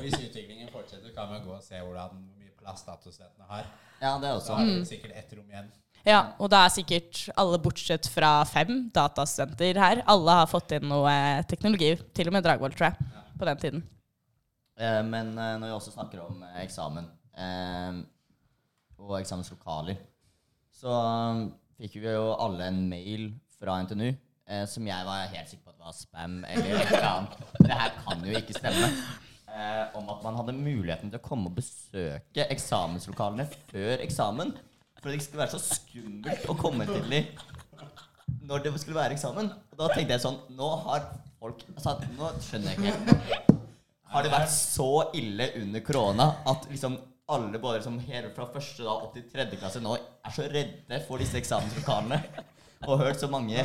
[0.00, 3.64] Hvis utviklingen fortsetter, kan vi gå og se hvordan hvor mye plass datasstudentene har.
[4.02, 4.48] Ja, det er også.
[4.48, 5.70] Da har vi sikkert ett rom igjen.
[6.04, 10.02] Ja, og da er sikkert alle bortsett fra fem datastudenter her.
[10.10, 11.14] Alle har fått inn noe
[11.48, 11.94] teknologi.
[12.16, 13.22] Til og med Dragvoll, tror jeg.
[13.40, 13.84] På den tiden.
[14.76, 17.06] Eh, Men eh, når vi også snakker om eh, eksamen
[17.40, 18.02] eh,
[19.00, 19.96] og eksamenslokaler,
[20.74, 21.40] så um,
[21.80, 25.72] fikk vi jo alle en mail fra NTNU eh, som jeg var helt sikker på
[25.72, 27.40] at var spam eller noe annet.
[27.64, 28.90] Det her kan jo ikke stemme.
[29.54, 34.52] Eh, om at man hadde muligheten til å komme og besøke eksamenslokalene før eksamen.
[35.04, 37.26] For det skulle være så skummelt å komme til dem
[38.48, 39.50] når det skulle være eksamen.
[39.52, 43.58] Og da tenkte jeg sånn Nå har folk altså, Nå skjønner jeg ikke.
[44.14, 44.88] Har det vært så
[45.18, 46.96] ille under korona at liksom
[47.34, 51.00] alle både liksom hele fra første da opp til tredje klasse nå er så redde
[51.04, 52.22] for disse eksamenslokalene?
[52.88, 53.64] Og hørt så mange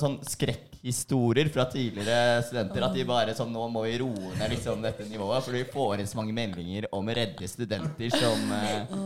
[0.00, 4.82] sånn skrekkhistorier fra tidligere studenter at de bare sånn Nå må vi roe ned liksom
[4.84, 8.96] dette nivået, for vi får inn så mange meldinger om redde studenter som eh,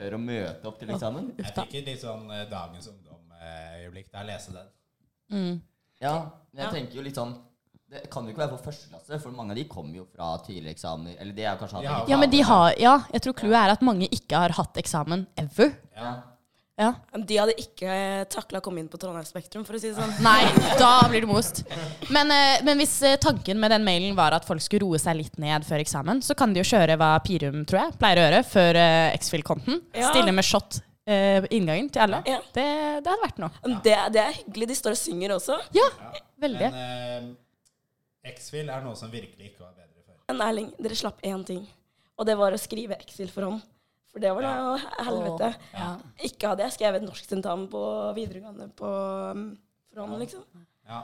[0.00, 1.30] tør å møte opp til eksamen.
[1.38, 5.62] Jeg fikk et litt sånn eh, Dagens Ungdom-øyeblikk da jeg leste den.
[6.00, 6.14] Ja,
[6.52, 6.70] men jeg Ja.
[6.74, 7.36] tenker jo litt sånn
[7.90, 10.36] Det kan jo ikke være for første klasse, for mange av de kommer jo fra
[10.46, 11.16] tidligere eksamener.
[11.18, 12.04] Eller de er kanskje hatt Ja.
[12.06, 15.26] Ja, men de har Ja, jeg tror clouet er at mange ikke har hatt eksamen
[15.36, 15.72] ever.
[15.96, 16.12] Ja.
[16.80, 16.94] Ja.
[17.28, 17.94] De hadde ikke
[18.32, 20.14] takla å komme inn på Trondheim Spektrum, for å si det sånn.
[20.24, 20.48] Nei,
[20.80, 21.62] da blir det most.
[22.08, 25.18] Men, eh, men hvis eh, tanken med den mailen var at folk skulle roe seg
[25.20, 28.28] litt ned før eksamen, så kan de jo kjøre hva Pirum tror jeg, pleier å
[28.28, 28.80] gjøre før
[29.18, 29.82] X-Fill-konten.
[29.92, 30.08] Ja.
[30.14, 32.22] Stille med shot eh, inngangen til alle.
[32.28, 32.38] Ja.
[32.54, 32.66] Det,
[33.04, 33.52] det hadde vært noe.
[33.64, 33.80] Ja.
[33.84, 34.70] Det, det er hyggelig.
[34.70, 35.58] De står og synger også.
[35.76, 35.88] Ja,
[36.42, 36.70] veldig.
[36.72, 40.16] Men eh, X-Fill er noe som virkelig ikke var bedre før.
[40.30, 41.62] Men Erling, dere slapp én ting.
[42.20, 43.62] Og det var å skrive X-Fill for hånd.
[44.10, 44.76] For det var da ja.
[45.06, 45.48] helvete.
[45.76, 45.88] Ja.
[46.26, 47.80] Ikke hadde jeg skrevet norsktentamen på
[48.16, 48.88] videregående på,
[49.94, 50.42] forhånd, liksom.
[50.90, 51.00] Ja.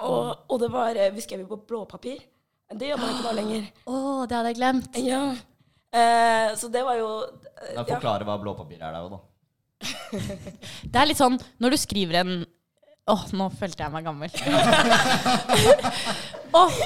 [0.00, 2.18] Og, og det var eh, Vi skrev jo på blåpapir.
[2.70, 3.62] Det gjør man ikke nå lenger.
[3.90, 3.92] Å,
[4.30, 4.92] det hadde jeg glemt.
[5.04, 5.24] Ja.
[5.90, 7.96] Eh, så det var jo eh, Da ja.
[7.96, 9.20] Forklare hva blåpapir er der òg, da.
[10.92, 12.32] Det er litt sånn når du skriver en
[13.10, 14.30] Åh, nå følte jeg meg gammel.
[16.60, 16.76] Åh,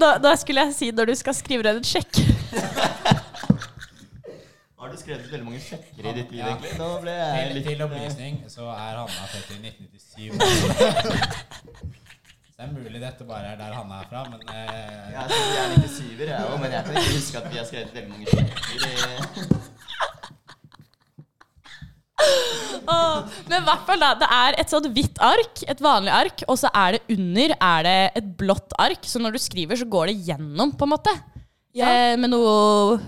[0.00, 2.10] da, da skulle jeg si når du skal skrive en sjekk.
[4.80, 6.46] Har du skrevet veldig mange sjekker i ditt liv, Ja.
[6.54, 6.72] egentlig?
[6.80, 10.40] Nå ble jeg Til, litt til opplysning så er Hanna født i 1997.
[12.50, 15.36] Så det er mulig dette bare er der Hanna er fra, men eh, ja, jeg
[15.60, 18.26] er 97-er, jeg òg, men jeg kan ikke huske at vi har skrevet veldig mange
[18.28, 18.58] sjekker.
[18.84, 19.58] i-
[22.90, 23.16] Åh,
[23.48, 26.56] men i hvert fall da, det er et sånt hvitt ark, et vanlig ark, og
[26.60, 30.12] så er det under er det et blått ark, så når du skriver så går
[30.12, 31.14] det gjennom på en måte.
[31.76, 31.88] Ja.
[31.88, 32.98] Eh, med noe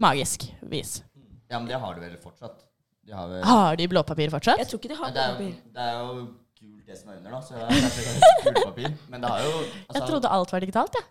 [0.00, 1.02] magisk vis.
[1.48, 2.64] Ja, men det har du vel fortsatt?
[3.04, 4.58] De har vel Har de blåpapir fortsatt?
[4.62, 5.72] Jeg tror ikke de har Men det, er jo, blåpapir.
[5.74, 6.14] det er jo
[6.60, 7.40] gult det som er under, da.
[7.44, 8.94] Så det er kanskje gult papir.
[9.12, 11.10] Men det har jo altså, Jeg trodde alt var digitalt, jeg.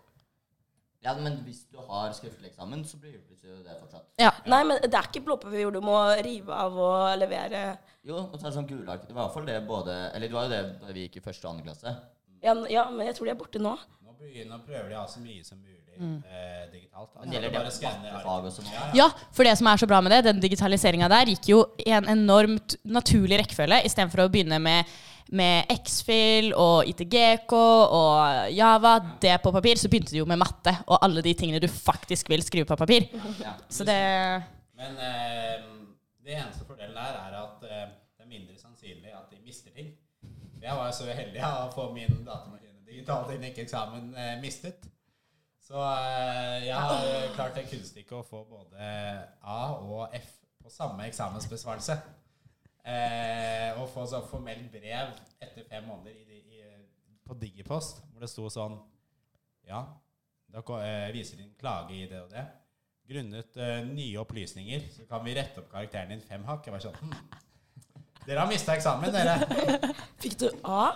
[1.04, 4.06] Ja, men hvis du har skriftlig eksamen, så blir det jo det fortsatt.
[4.18, 4.30] Ja.
[4.48, 7.76] Nei, men det er ikke blåpapir du må rive av og levere.
[8.04, 9.04] Jo, og så er det sånn gulark.
[9.04, 11.20] Det var i hvert fall det både Eller det var jo det da vi gikk
[11.20, 11.94] i første og andre klasse.
[12.44, 13.74] Ja, ja, men jeg tror de er borte nå.
[14.04, 17.10] nå, begynner, å prøver de å ha så mye som mulig eh, digitalt.
[17.30, 17.40] Det
[18.24, 18.84] bare nå?
[18.96, 21.90] Ja, for det som er så bra med det, den digitaliseringa der gikk jo i
[21.96, 24.90] en enormt naturlig rekkefølge, istedenfor å begynne med,
[25.34, 30.76] med X-Fill og ITGK og Java, det på papir, så begynte du jo med matte
[30.86, 33.08] og alle de tingene du faktisk vil skrive på papir.
[33.42, 33.56] Ja.
[33.68, 34.00] Så det
[34.74, 35.62] Men eh,
[36.24, 37.86] det eneste fordelen der er at eh,
[38.16, 39.94] det er mindre sannsynlig at de mister ting.
[40.64, 44.86] Jeg var jo så heldig å få min datamaskin digitalt inn ikke eksamen eh, mistet.
[45.64, 48.88] Så eh, jeg har eh, klart det kunststykket å få både
[49.40, 51.96] A og F på samme eksamensbesvarelse.
[52.84, 56.66] Eh, og få sånn formelt brev etter fem måneder i, i,
[57.24, 58.76] på Digipost, hvor det sto sånn
[59.64, 59.86] Ja,
[60.52, 62.44] dere eh, viser din klage i det og det.
[63.08, 66.64] Grunnet uh, nye opplysninger så kan vi rette opp karakteren din fem hakk.
[66.64, 67.16] Jeg var sånn hm.
[68.24, 69.34] Dere har mista eksamen, dere.
[70.22, 70.86] Fikk du A?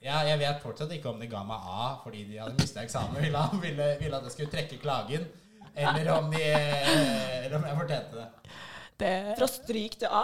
[0.00, 3.20] Ja, jeg vet fortsatt ikke om de ga meg A fordi de hadde mista eksamen.
[3.20, 5.26] Ville, ville, ville at jeg skulle trekke klagen.
[5.76, 8.54] Eller om, de, eh, eller om jeg fortjente det.
[9.02, 10.22] det Fra stryk til A?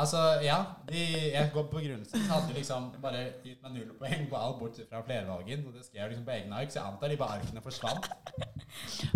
[0.00, 0.58] Altså, ja.
[0.90, 1.00] De,
[1.32, 2.26] jeg går på begrunnelsen.
[2.26, 5.64] Så hadde de liksom bare gitt meg null poeng på all bortsett fra flervalgen.
[5.66, 8.12] Og det skrev jeg liksom på egne ark, så jeg antar de bare arkene forsvant.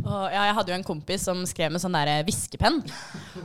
[0.01, 2.81] Og ja, jeg hadde jo en kompis som skrev med sånn der viskepenn.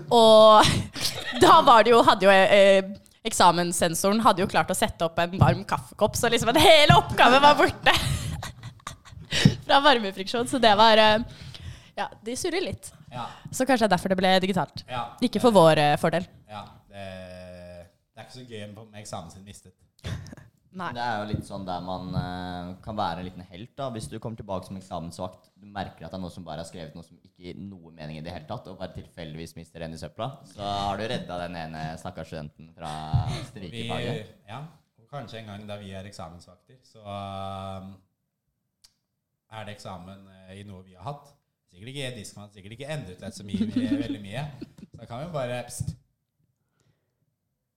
[0.08, 0.72] Og
[1.44, 2.96] da var det jo, hadde jo eh,
[3.28, 7.42] eksamenssensoren hadde jo klart å sette opp en varm kaffekopp, så liksom en hel oppgave
[7.44, 7.96] var borte.
[9.66, 10.48] Fra varmefriksjon.
[10.50, 11.20] Så det var eh,
[12.00, 12.92] Ja, de surrer litt.
[13.12, 13.28] Ja.
[13.52, 14.86] Så kanskje det er derfor det ble digitalt.
[14.90, 16.28] ja Ikke for vår eh, fordel.
[16.50, 17.08] Ja, det,
[18.14, 19.76] det er ikke så gøy med eksamen sin mistet.
[20.78, 20.90] Nei.
[20.94, 23.72] Det er jo litt sånn der man uh, kan være en liten helt.
[23.78, 26.62] da Hvis du kommer tilbake som eksamensvakt, du merker at det er noen som bare
[26.62, 29.56] har skrevet noe som ikke gir noe mening i det hele tatt, og bare tilfeldigvis
[29.58, 32.92] mister en i søpla, så har du redda den ene stakkars studenten fra
[33.48, 34.36] stryk i faget.
[34.52, 34.60] ja,
[35.02, 37.90] og kanskje en gang da vi er eksamensvakter, så uh,
[39.58, 41.32] er det eksamen uh, i noe vi har hatt.
[41.70, 44.46] Sikkert ikke diskmann, sikkert ikke endret seg så mye, mye, veldig mye.
[44.86, 45.98] Så da kan vi bare pst.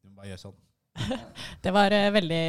[0.03, 0.61] Du må bare gjøre sånn.
[1.65, 2.45] Det var eh, veldig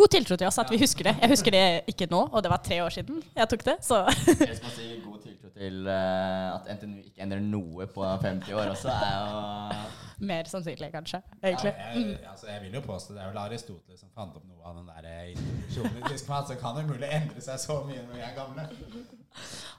[0.00, 1.14] god tiltro til oss at vi husker det.
[1.22, 4.02] Jeg husker det ikke nå, og det var tre år siden jeg tok det, så
[4.26, 8.56] Det som å si god tiltro til eh, at NTNU ikke endrer noe på 50
[8.56, 11.22] år også, er jo mer sannsynlig, kanskje.
[11.40, 11.72] Ja, Egentlig.
[11.72, 14.76] jeg, altså, jeg vil jo påstå det er vel Aristoteles som fant opp noe av
[14.76, 18.18] den der eh, introduksjonen i Discman, så kan det mulig endre seg så mye når
[18.18, 18.68] vi er gamle.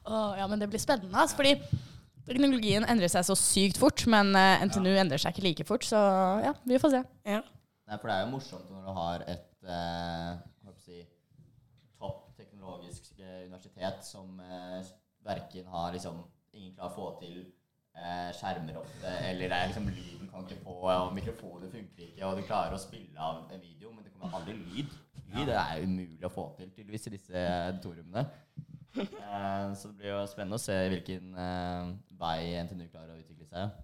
[0.10, 1.56] Åh, ja, men det blir spennende, altså, fordi
[2.30, 6.02] teknologien endrer seg så sykt fort, men NTNU endrer seg ikke like fort, så
[6.46, 7.04] ja, vi får se.
[7.30, 7.42] Ja.
[7.92, 11.00] Nei, for det er jo morsomt når du har et eh, si,
[12.00, 14.78] topp teknologisk eh, universitet som eh,
[15.28, 16.22] verken har liksom
[16.52, 17.36] Ingen klarer å få til
[17.96, 22.26] eh, skjermer ofte, eller det er liksom lyden kan ikke på, og mikrofonen funker ikke,
[22.28, 24.92] og du klarer å spille av en video, men det kommer aldri lyd.
[25.32, 28.26] Lyd er umulig å få til, tydeligvis, i disse auditoriumene.
[28.92, 33.48] Eh, så det blir jo spennende å se hvilken eh, vei NTNU klarer å utvikle
[33.48, 33.80] seg.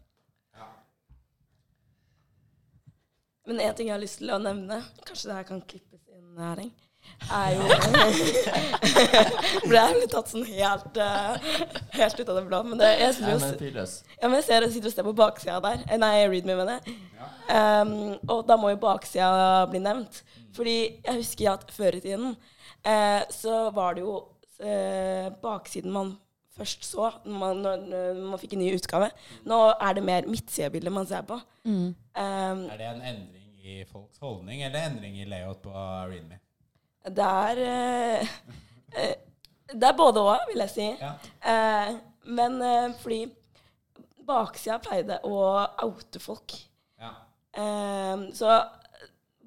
[3.48, 4.78] Men en ting jeg har lyst til å nevne,
[5.08, 6.74] kanskje det her kan klippes inn, Erling,
[7.32, 7.64] er jo
[9.70, 11.34] Ble jeg tatt sånn helt, eh,
[11.96, 12.60] helt ut av det blå.
[12.68, 13.64] Men det, jeg, synes, men
[14.20, 15.78] ja, men jeg ser jeg sitter og ser på baksida der.
[15.88, 16.84] Eh, Nei, read me, mener jeg.
[17.48, 19.28] Um, og da må jo baksida
[19.72, 20.16] bli nevnt.
[20.58, 22.28] Fordi jeg husker at før i tiden
[22.84, 24.16] eh, så var det jo
[24.60, 26.18] eh, baksiden man
[26.58, 29.12] først så når man, når, når man fikk en ny utgave.
[29.48, 31.40] Nå er det mer midtsidebildet man ser på.
[31.68, 36.40] Um, Er det en endring i folks holdning, eller endring i layout på Readme?
[37.08, 38.28] det er eh,
[38.96, 39.16] eh,
[39.68, 40.88] Det er både òg, vil jeg si.
[41.02, 41.14] Ja.
[41.44, 41.98] Uh,
[42.38, 43.26] men uh, fordi
[44.28, 45.42] baksida pleide å
[45.86, 46.56] oute folk.
[47.00, 47.14] Ja.
[47.56, 48.58] Eh, så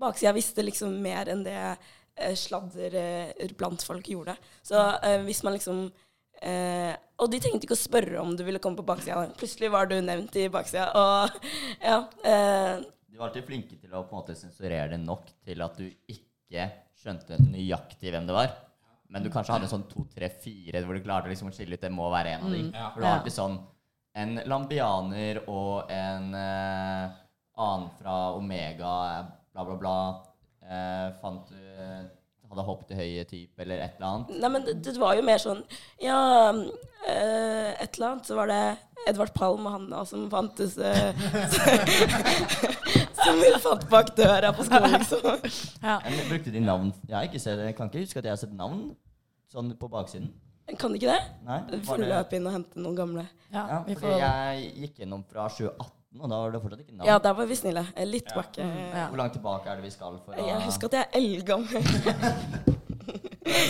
[0.00, 1.58] baksida visste liksom mer enn det
[2.36, 2.96] sladder
[3.56, 4.34] blant folk gjorde.
[4.64, 4.80] Så
[5.24, 5.82] hvis man liksom
[6.42, 9.26] eh, Og de trengte ikke å spørre om du ville komme på baksida.
[9.38, 10.88] Plutselig var du nevnt i baksida.
[10.96, 11.36] Og
[11.90, 12.00] ja.
[12.24, 12.80] Eh,
[13.10, 15.86] De var alltid flinke til å på en måte sensurere det nok til at du
[16.08, 16.70] ikke
[17.00, 18.54] skjønte nøyaktig hvem det var.
[19.10, 21.74] Men du kanskje hadde en sånn to, tre, fire hvor du klarte liksom å skille
[21.74, 22.62] ut det må være en av de.
[22.70, 22.90] Ja.
[22.92, 23.56] For det var alltid sånn
[24.20, 27.18] en lambianer og en eh,
[27.60, 28.94] annen fra Omega,
[29.52, 29.96] bla, bla, bla.
[30.62, 32.06] Eh, fant du eh,
[32.50, 34.30] Hadde hoppet i høye type eller et eller annet.
[34.42, 35.60] Nei, men det, det var jo mer sånn
[36.02, 36.16] Ja,
[36.50, 38.62] øh, et eller annet så var det
[39.08, 41.14] Edvard Palm og Hanna som fantes øh,
[43.24, 45.24] Som vi fant bak døra på skolen, liksom.
[45.86, 45.98] Ja.
[46.08, 46.90] Jeg brukte de navn?
[47.08, 48.82] Jeg har ikke sett, jeg kan ikke huske at jeg har sett navn
[49.52, 50.30] sånn på baksiden.
[50.78, 51.22] Kan du ikke det?
[51.46, 53.24] Nei, Vi får det- løpe inn og hente noen gamle.
[53.50, 56.80] Ja, Ja, vi fordi får, jeg gikk gjennom fra 2018, og da var det fortsatt
[56.82, 57.06] ikke navn.
[57.06, 57.84] Ja, der var vi snille.
[57.94, 58.58] Eh, Litt bak.
[58.58, 58.64] eh,
[58.98, 59.04] ja.
[59.12, 61.82] Hvor langt tilbake er det vi skal for å Jeg husker at jeg er eldgammel.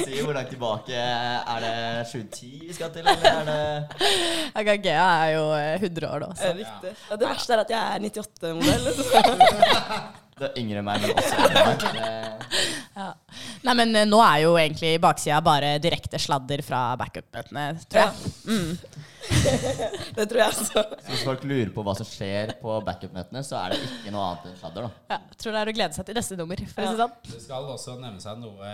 [0.05, 3.61] si hvor langt tilbake Er det 710 vi skal til, eller er det
[4.61, 6.30] Agagea er jo eh, 100 år da.
[6.32, 6.51] Eh, Så.
[6.59, 6.95] Riktig.
[7.11, 8.84] Ja, det verste er at jeg er 98-modell.
[10.41, 12.01] Du er yngre enn meg, men også eldre
[13.01, 13.37] Ja.
[13.65, 18.33] Nei, men eh, nå er jo egentlig baksida bare direkte sladder fra backup-møtene, tror jeg.
[18.51, 19.11] Mm.
[20.17, 20.83] Det tror jeg så.
[20.83, 24.27] Så hvis folk lurer på hva som skjer på backup-møtene, så er det ikke noe
[24.31, 25.05] annet enn sladder, da.
[25.15, 27.19] Ja, tror det er å glede seg til neste nummer, for å si det sånn.
[27.31, 28.73] Det skal også nevne seg noe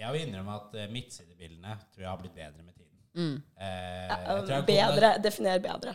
[0.00, 2.96] Jeg vil innrømme at eh, midtsidebildene tror jeg har blitt bedre med tiden.
[3.20, 3.36] Mm.
[3.60, 5.12] Eh, jeg tror jeg Bedre.
[5.22, 5.94] Definer bedre.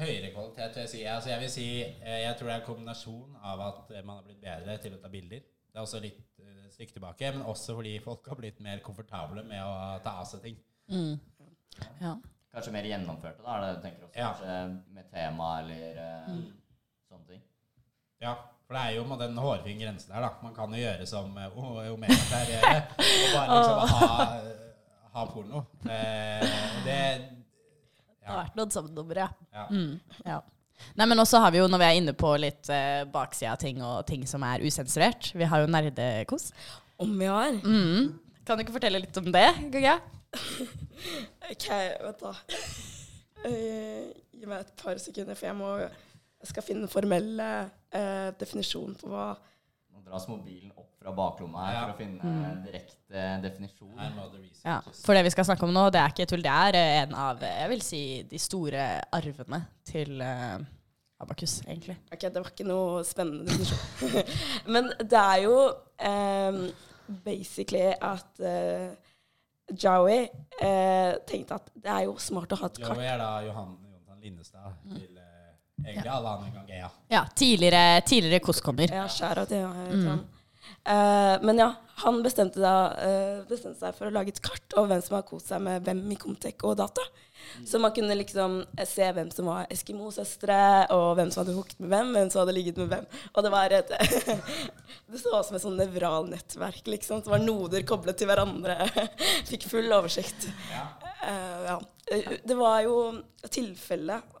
[0.00, 1.00] Høyere kvalitet, vil jeg si.
[1.04, 4.28] Altså, jeg vil si eh, Jeg tror det er en kombinasjon av at man har
[4.28, 5.42] blitt bedre til å ta bilder.
[5.70, 9.44] Det er også litt uh, stygt tilbake, men også fordi folk har blitt mer komfortable
[9.46, 10.56] med å ta av seg ting.
[10.90, 11.18] Mm.
[12.02, 12.16] Ja.
[12.50, 13.56] Kanskje mer gjennomførte, da.
[13.56, 14.30] Er det du tenker også Ja.
[14.32, 16.32] kanskje med tema eller eh,
[17.08, 17.42] sånne ting.
[18.20, 18.32] Ja,
[18.66, 20.32] for det er jo med den hårfine grensen der, da.
[20.42, 24.18] Man kan jo gjøre som eh, O- Omega pleier å og bare liksom ha,
[25.14, 25.62] ha porno.
[25.86, 26.58] Eh,
[26.88, 26.98] det
[27.30, 29.28] Det har vært noen sånne ja.
[29.54, 29.68] ja.
[29.70, 29.94] Mm,
[30.26, 30.40] ja.
[30.98, 33.60] Nei, men også har vi jo, når vi er inne på litt eh, baksida av
[33.62, 36.50] ting og ting som er usensurert, vi har jo nerdekos.
[37.00, 37.54] Om vi har.
[37.64, 38.18] Mm.
[38.44, 39.96] Kan du ikke fortelle litt om det, Gugge?
[41.52, 41.68] OK,
[42.06, 42.36] vent da.
[43.40, 47.46] Eh, gi meg et par sekunder, for jeg må Jeg skal finne den formelle
[47.96, 51.84] uh, definisjonen på hva Nå dras mobilen opp fra baklomma her Ja.
[51.84, 53.94] for å finne en direkte definisjon.
[54.16, 56.42] Må det Ja, for det vi skal snakke om nå, det er ikke tull.
[56.44, 58.84] Det er eh, en av eh, jeg vil si, de store
[59.16, 60.60] arvene til uh,
[61.20, 61.96] Abakus, egentlig.
[62.12, 64.24] Ok, det var ikke noe spennende definisjon.
[64.76, 66.60] Men det er jo um,
[67.24, 68.92] basically at uh,
[69.70, 70.28] Jowie
[70.60, 72.96] eh, tenkte at det er jo smart å ha et kart.
[72.96, 74.74] Jowie er da Johan Johan Lindestad.
[74.84, 74.96] Mm.
[74.96, 76.90] til eh, egentlig alle andre enn Gangea.
[77.12, 78.92] Ja, tidligere, tidligere kostkommer.
[79.00, 80.08] Ja, skjæra til ja, til mm.
[80.10, 80.24] han.
[80.84, 84.94] Eh, men ja, han bestemte, da, uh, bestemte seg for å lage et kart over
[84.94, 87.04] hvem som har kost seg med hvem i Comtec og data.
[87.66, 90.60] Så man kunne liksom eh, se hvem som var Eskimo-søstre,
[90.96, 93.08] og hvem som hadde hooket med hvem, hvem som hadde ligget med hvem.
[93.34, 93.92] Og det var et
[95.10, 97.24] Det så ut som et sånn nevralnettverk, liksom.
[97.24, 98.78] Det var noder koblet til hverandre.
[99.50, 100.48] Fikk full oversikt.
[100.70, 100.86] Ja.
[101.20, 101.78] Uh, ja.
[102.48, 102.94] Det var jo
[103.52, 104.38] tilfellet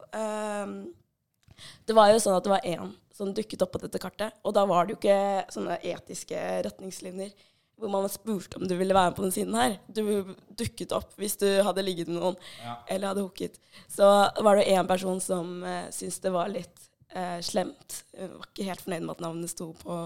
[1.86, 2.88] Det var jo sånn at det var én
[3.20, 7.32] som dukket opp på dette kartet, og da var det jo ikke sånne etiske retningslinjer
[7.80, 9.78] hvor man spurte om du ville være med på den siden her.
[9.88, 12.74] Du dukket opp hvis du hadde ligget med noen Ja.
[12.88, 13.56] eller hadde hooket.
[13.88, 14.04] Så
[14.44, 16.76] var det én person som uh, syntes det var litt
[17.16, 18.02] uh, slemt.
[18.18, 19.98] Hun var ikke helt fornøyd med at navnet sto på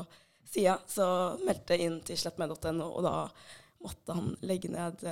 [0.55, 1.07] sida, så
[1.43, 3.17] meldte inn til slettmed.no, og da
[3.83, 5.03] måtte han legge ned,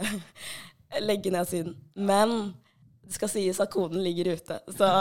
[1.09, 1.75] legge ned siden.
[1.99, 2.55] Men
[3.03, 4.93] det skal sies at koden ligger ute, så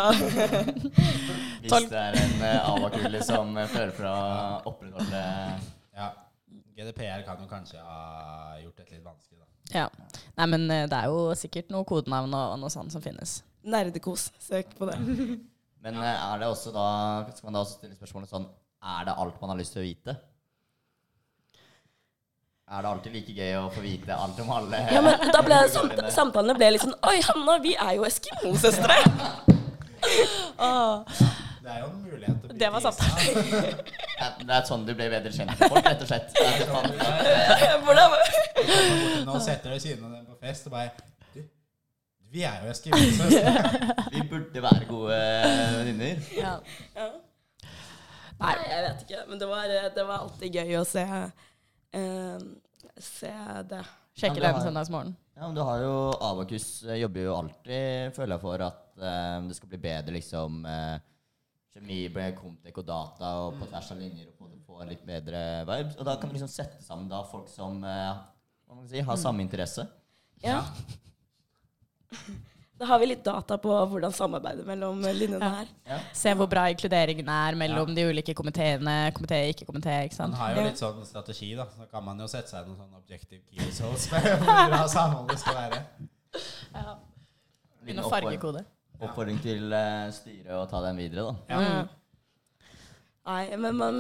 [1.61, 4.17] Hvis det er en uh, avakule som eh, føler for å
[4.71, 5.21] opprettholde
[5.93, 6.09] ja.
[6.77, 9.45] GDPR kan jo kanskje ha gjort det litt vanskelig, da.
[9.71, 9.87] Ja.
[10.39, 13.41] Nei, men eh, det er jo sikkert noe kodenavn og, og noe sånt som finnes.
[13.61, 14.97] nerdekos, søk på det.
[15.81, 16.87] Men eh, er det også da
[17.33, 18.43] Skal man da også stille spørsmålet sånn
[18.85, 20.13] Er det alt man har lyst til å vite?
[22.69, 24.77] Er det alltid like gøy å få vite alt om alle?
[24.93, 28.99] Ja, men da ble samt, samtalene ble litt sånn Oi, Hanna, vi er jo Eskimo-søstre!
[31.61, 33.01] Det er jo en mulighet til å bli Det var sant.
[34.47, 36.33] Det er sånn du blir bedre kjent med folk, rett og slett.
[37.85, 38.15] Hvordan
[39.27, 40.89] Nå setter du siden av dem på fest og bare
[41.35, 41.43] Du,
[42.33, 43.53] vi er jo eskimosøstre.
[44.15, 45.19] Vi burde være gode
[45.77, 46.23] venninner.
[46.37, 46.57] Ja.
[46.97, 47.07] ja.
[48.41, 48.55] Nei.
[48.65, 49.23] Jeg vet ikke.
[49.29, 52.45] Men det var, det var alltid gøy å se, uh,
[52.97, 53.33] se
[53.69, 53.83] det.
[54.17, 55.13] Sjekke Ja, det den søndagsmorgen.
[55.37, 59.37] Ja, men du har jo Abakus eh, jobber jo alltid, føler jeg, for at uh,
[59.47, 60.97] det skal bli bedre, liksom eh,
[61.71, 64.83] Kjemi ble Comtec og data og på tvers av linjer og på en måte få
[64.89, 65.95] litt bedre vibes.
[66.01, 68.21] Og da kan du liksom sette sammen da folk som eh,
[68.67, 69.87] hva man kan si, har samme interesse.
[70.43, 70.61] Ja.
[72.81, 75.59] Da har vi litt data på hvordan samarbeidet mellom linjene Ja.
[75.85, 76.05] er.
[76.17, 79.11] Se hvor bra inkluderingen er mellom de ulike komiteene.
[79.13, 79.99] Komité, ikke komité.
[80.07, 81.67] ikke Man har jo litt sånn strategi, da.
[81.69, 85.43] Så kan man jo sette seg noen sånn objective key results med hvor bra samholdet
[85.43, 85.83] skal være.
[86.73, 86.95] Ja.
[87.83, 88.65] Begynne å fargekode.
[89.01, 91.33] Oppfordring til eh, styret å ta den videre, da.
[91.49, 91.61] Ja.
[91.61, 92.69] Mm.
[93.31, 93.99] Nei, men man,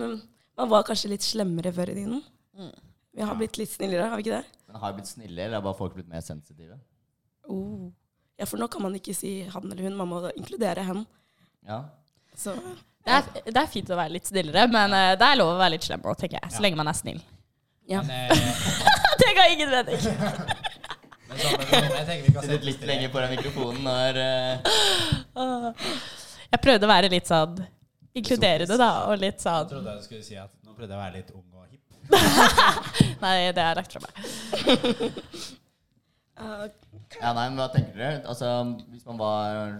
[0.57, 2.21] man var kanskje litt slemmere før i tiden.
[3.11, 4.59] Vi har blitt litt snillere, har vi ikke det?
[4.69, 6.77] Men har vi blitt snille, eller har bare folk blitt mer sensitive?
[7.49, 7.89] Oh.
[8.39, 11.03] Ja, for nå kan man ikke si han eller hun, man må inkludere hen.
[11.67, 11.83] Ja.
[12.37, 12.55] Så
[13.01, 15.59] Det er, det er fint å være litt snillere, men eh, det er lov å
[15.59, 16.53] være litt slem òg, tenker jeg.
[16.53, 17.21] Så lenge man er snill.
[17.89, 18.01] ja.
[18.05, 20.01] Men, eh, det ga ingen mening!
[21.45, 24.55] jeg tenker vi kan sette litt lenger på den mikrofonen når eh,
[26.51, 27.61] Jeg prøvde å være litt sånn
[28.17, 31.03] inkluderende, da, og litt Jeg sånn trodde du skulle si at nå prøvde jeg å
[31.05, 31.85] være litt ung og hipp.
[33.23, 34.13] Nei, det har jeg lagt fra meg.
[36.41, 36.61] Eh,
[37.21, 38.21] Ja, nei, men hva tenker dere?
[38.25, 38.47] Altså,
[38.89, 39.73] hvis man var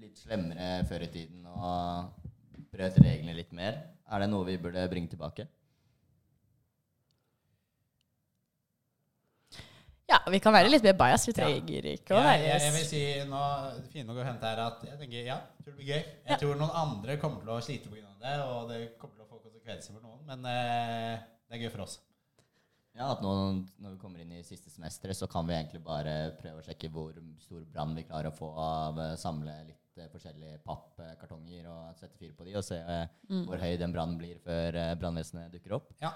[0.00, 2.08] litt slemmere før i tiden og
[2.74, 3.76] brøt reglene litt mer,
[4.10, 5.44] er det noe vi burde bringe tilbake?
[10.10, 11.24] Ja, vi kan være litt mer bias.
[11.28, 13.42] Vi trenger ikke å være jeg, jeg vil si nå,
[13.78, 16.02] det fine å hente her at jeg tenker, ja, jeg tror det blir gøy.
[16.28, 18.10] Jeg tror noen andre kommer til å slite pga.
[18.24, 21.72] det, og det kommer til å få konsekvenser for noen, men eh, det er gøy
[21.72, 21.96] for oss.
[22.94, 23.30] Ja, at nå
[23.82, 26.92] når vi kommer inn i siste semester, så kan vi egentlig bare prøve å sjekke
[26.94, 31.96] hvor stor brann vi klarer å få av å samle litt eh, forskjellige pappkartonger og
[31.98, 33.08] sette fyr på de, og se eh,
[33.48, 35.90] hvor høy den brannen blir før eh, brannvesenet dukker opp.
[36.04, 36.12] Ja.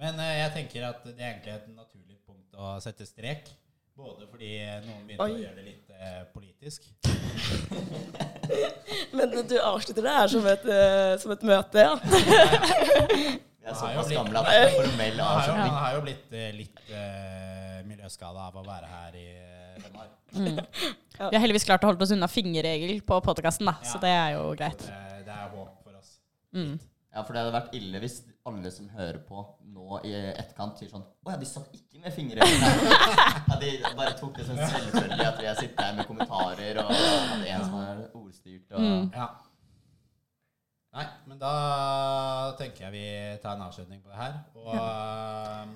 [0.00, 3.42] Men eh, jeg tenker at det er egentlig et naturlig punkt å sette strek.
[3.92, 4.50] Både fordi
[4.86, 5.32] noen begynte Oi.
[5.34, 6.80] å gjøre det litt eh, politisk.
[9.16, 11.94] Men du avslutter det her som et, eh, som et møte, ja.
[13.62, 15.70] Er har jo såpass at det er formell har jo, avslutning.
[15.70, 19.94] man har jo blitt eh, litt uh, miljøskada av å være her i eh, fem
[20.02, 20.08] år.
[21.22, 24.34] Vi har heldigvis klart å holde oss unna fingerregel på podkasten, da, så det er
[24.34, 24.82] jo greit.
[24.82, 26.10] Det, det er håp for oss.
[26.56, 26.74] Mm.
[27.12, 30.90] Ja, for det hadde vært ille hvis alle som hører på nå i etterkant, sier
[30.90, 32.42] sånn Å ja, de satt ikke med fingre.
[33.48, 36.90] ja, de bare tok det som selvfølgelig at vi har sittet her med kommentarer, og
[36.90, 38.66] hadde en som er ordstyrt.
[38.74, 39.08] Og, Mm.
[39.14, 39.28] Ja.
[40.92, 41.52] Nei, men da
[42.58, 43.04] tenker jeg vi
[43.40, 44.34] tar en avslutning på det her.
[44.60, 45.70] Og um,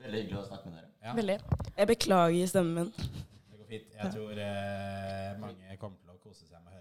[0.00, 0.90] Veldig hyggelig å snakke med dere.
[1.06, 1.36] ja, Veldig.
[1.76, 2.90] Jeg beklager stemmen min.
[3.52, 3.94] det går fint.
[4.00, 6.75] Jeg tror eh, mange kommer til å kose seg med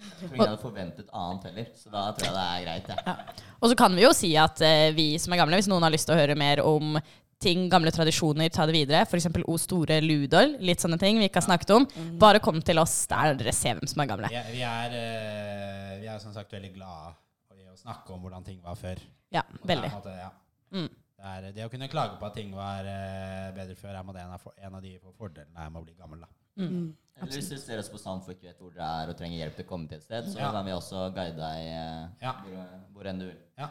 [0.00, 0.36] å tror ikke.
[0.36, 2.92] Jeg hadde forventet annet heller, så da tror jeg det er greit.
[3.06, 3.14] Ja.
[3.60, 5.92] Og så kan vi jo si at eh, vi som er gamle, hvis noen har
[5.94, 6.96] lyst til å høre mer om
[7.40, 9.00] ting, gamle tradisjoner, ta det videre.
[9.08, 9.26] F.eks.
[9.48, 11.86] O store Ludol, litt sånne ting vi ikke har snakket om.
[12.20, 14.28] Bare kom til oss der dere ser hvem som er gamle.
[14.28, 17.14] Vi er, vi er, eh, vi er som sagt veldig glade
[17.56, 19.00] i å snakke om hvordan ting var før.
[19.32, 19.90] Ja, Og det er veldig.
[19.94, 20.30] på en måte, ja.
[20.76, 20.90] Mm.
[21.20, 24.04] Det, er, det å kunne klage på at ting var eh, bedre før, er på
[24.04, 26.20] en måte en av, for- en av de fordelene med å bli gammel.
[26.24, 26.28] da.
[26.56, 26.96] Mm.
[27.20, 27.98] Eller hvis du ser oss på
[28.32, 30.38] ikke vet hvor dere er og trenger hjelp til å komme til et sted, så
[30.38, 30.50] Ja.
[30.52, 32.32] kan vi også guide deg eh, Ja.
[32.40, 33.36] hvor, hvor enn du vil.
[33.58, 33.68] Ja.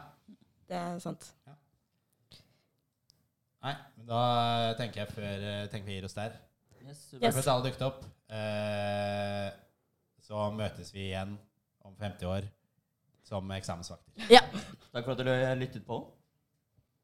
[0.70, 1.34] Det er sant.
[3.60, 6.38] Nei, men da tenker jeg før eh, tenker vi gir oss der.
[6.86, 7.48] Yes, yes.
[7.48, 8.06] alle dukket opp.
[8.30, 9.50] Eh,
[10.24, 11.38] så møtes vi igjen
[11.84, 12.48] om 50 år
[13.24, 14.30] som eksamensvakter.
[14.30, 14.42] Ja.
[14.94, 16.00] Takk for at du lyttet på.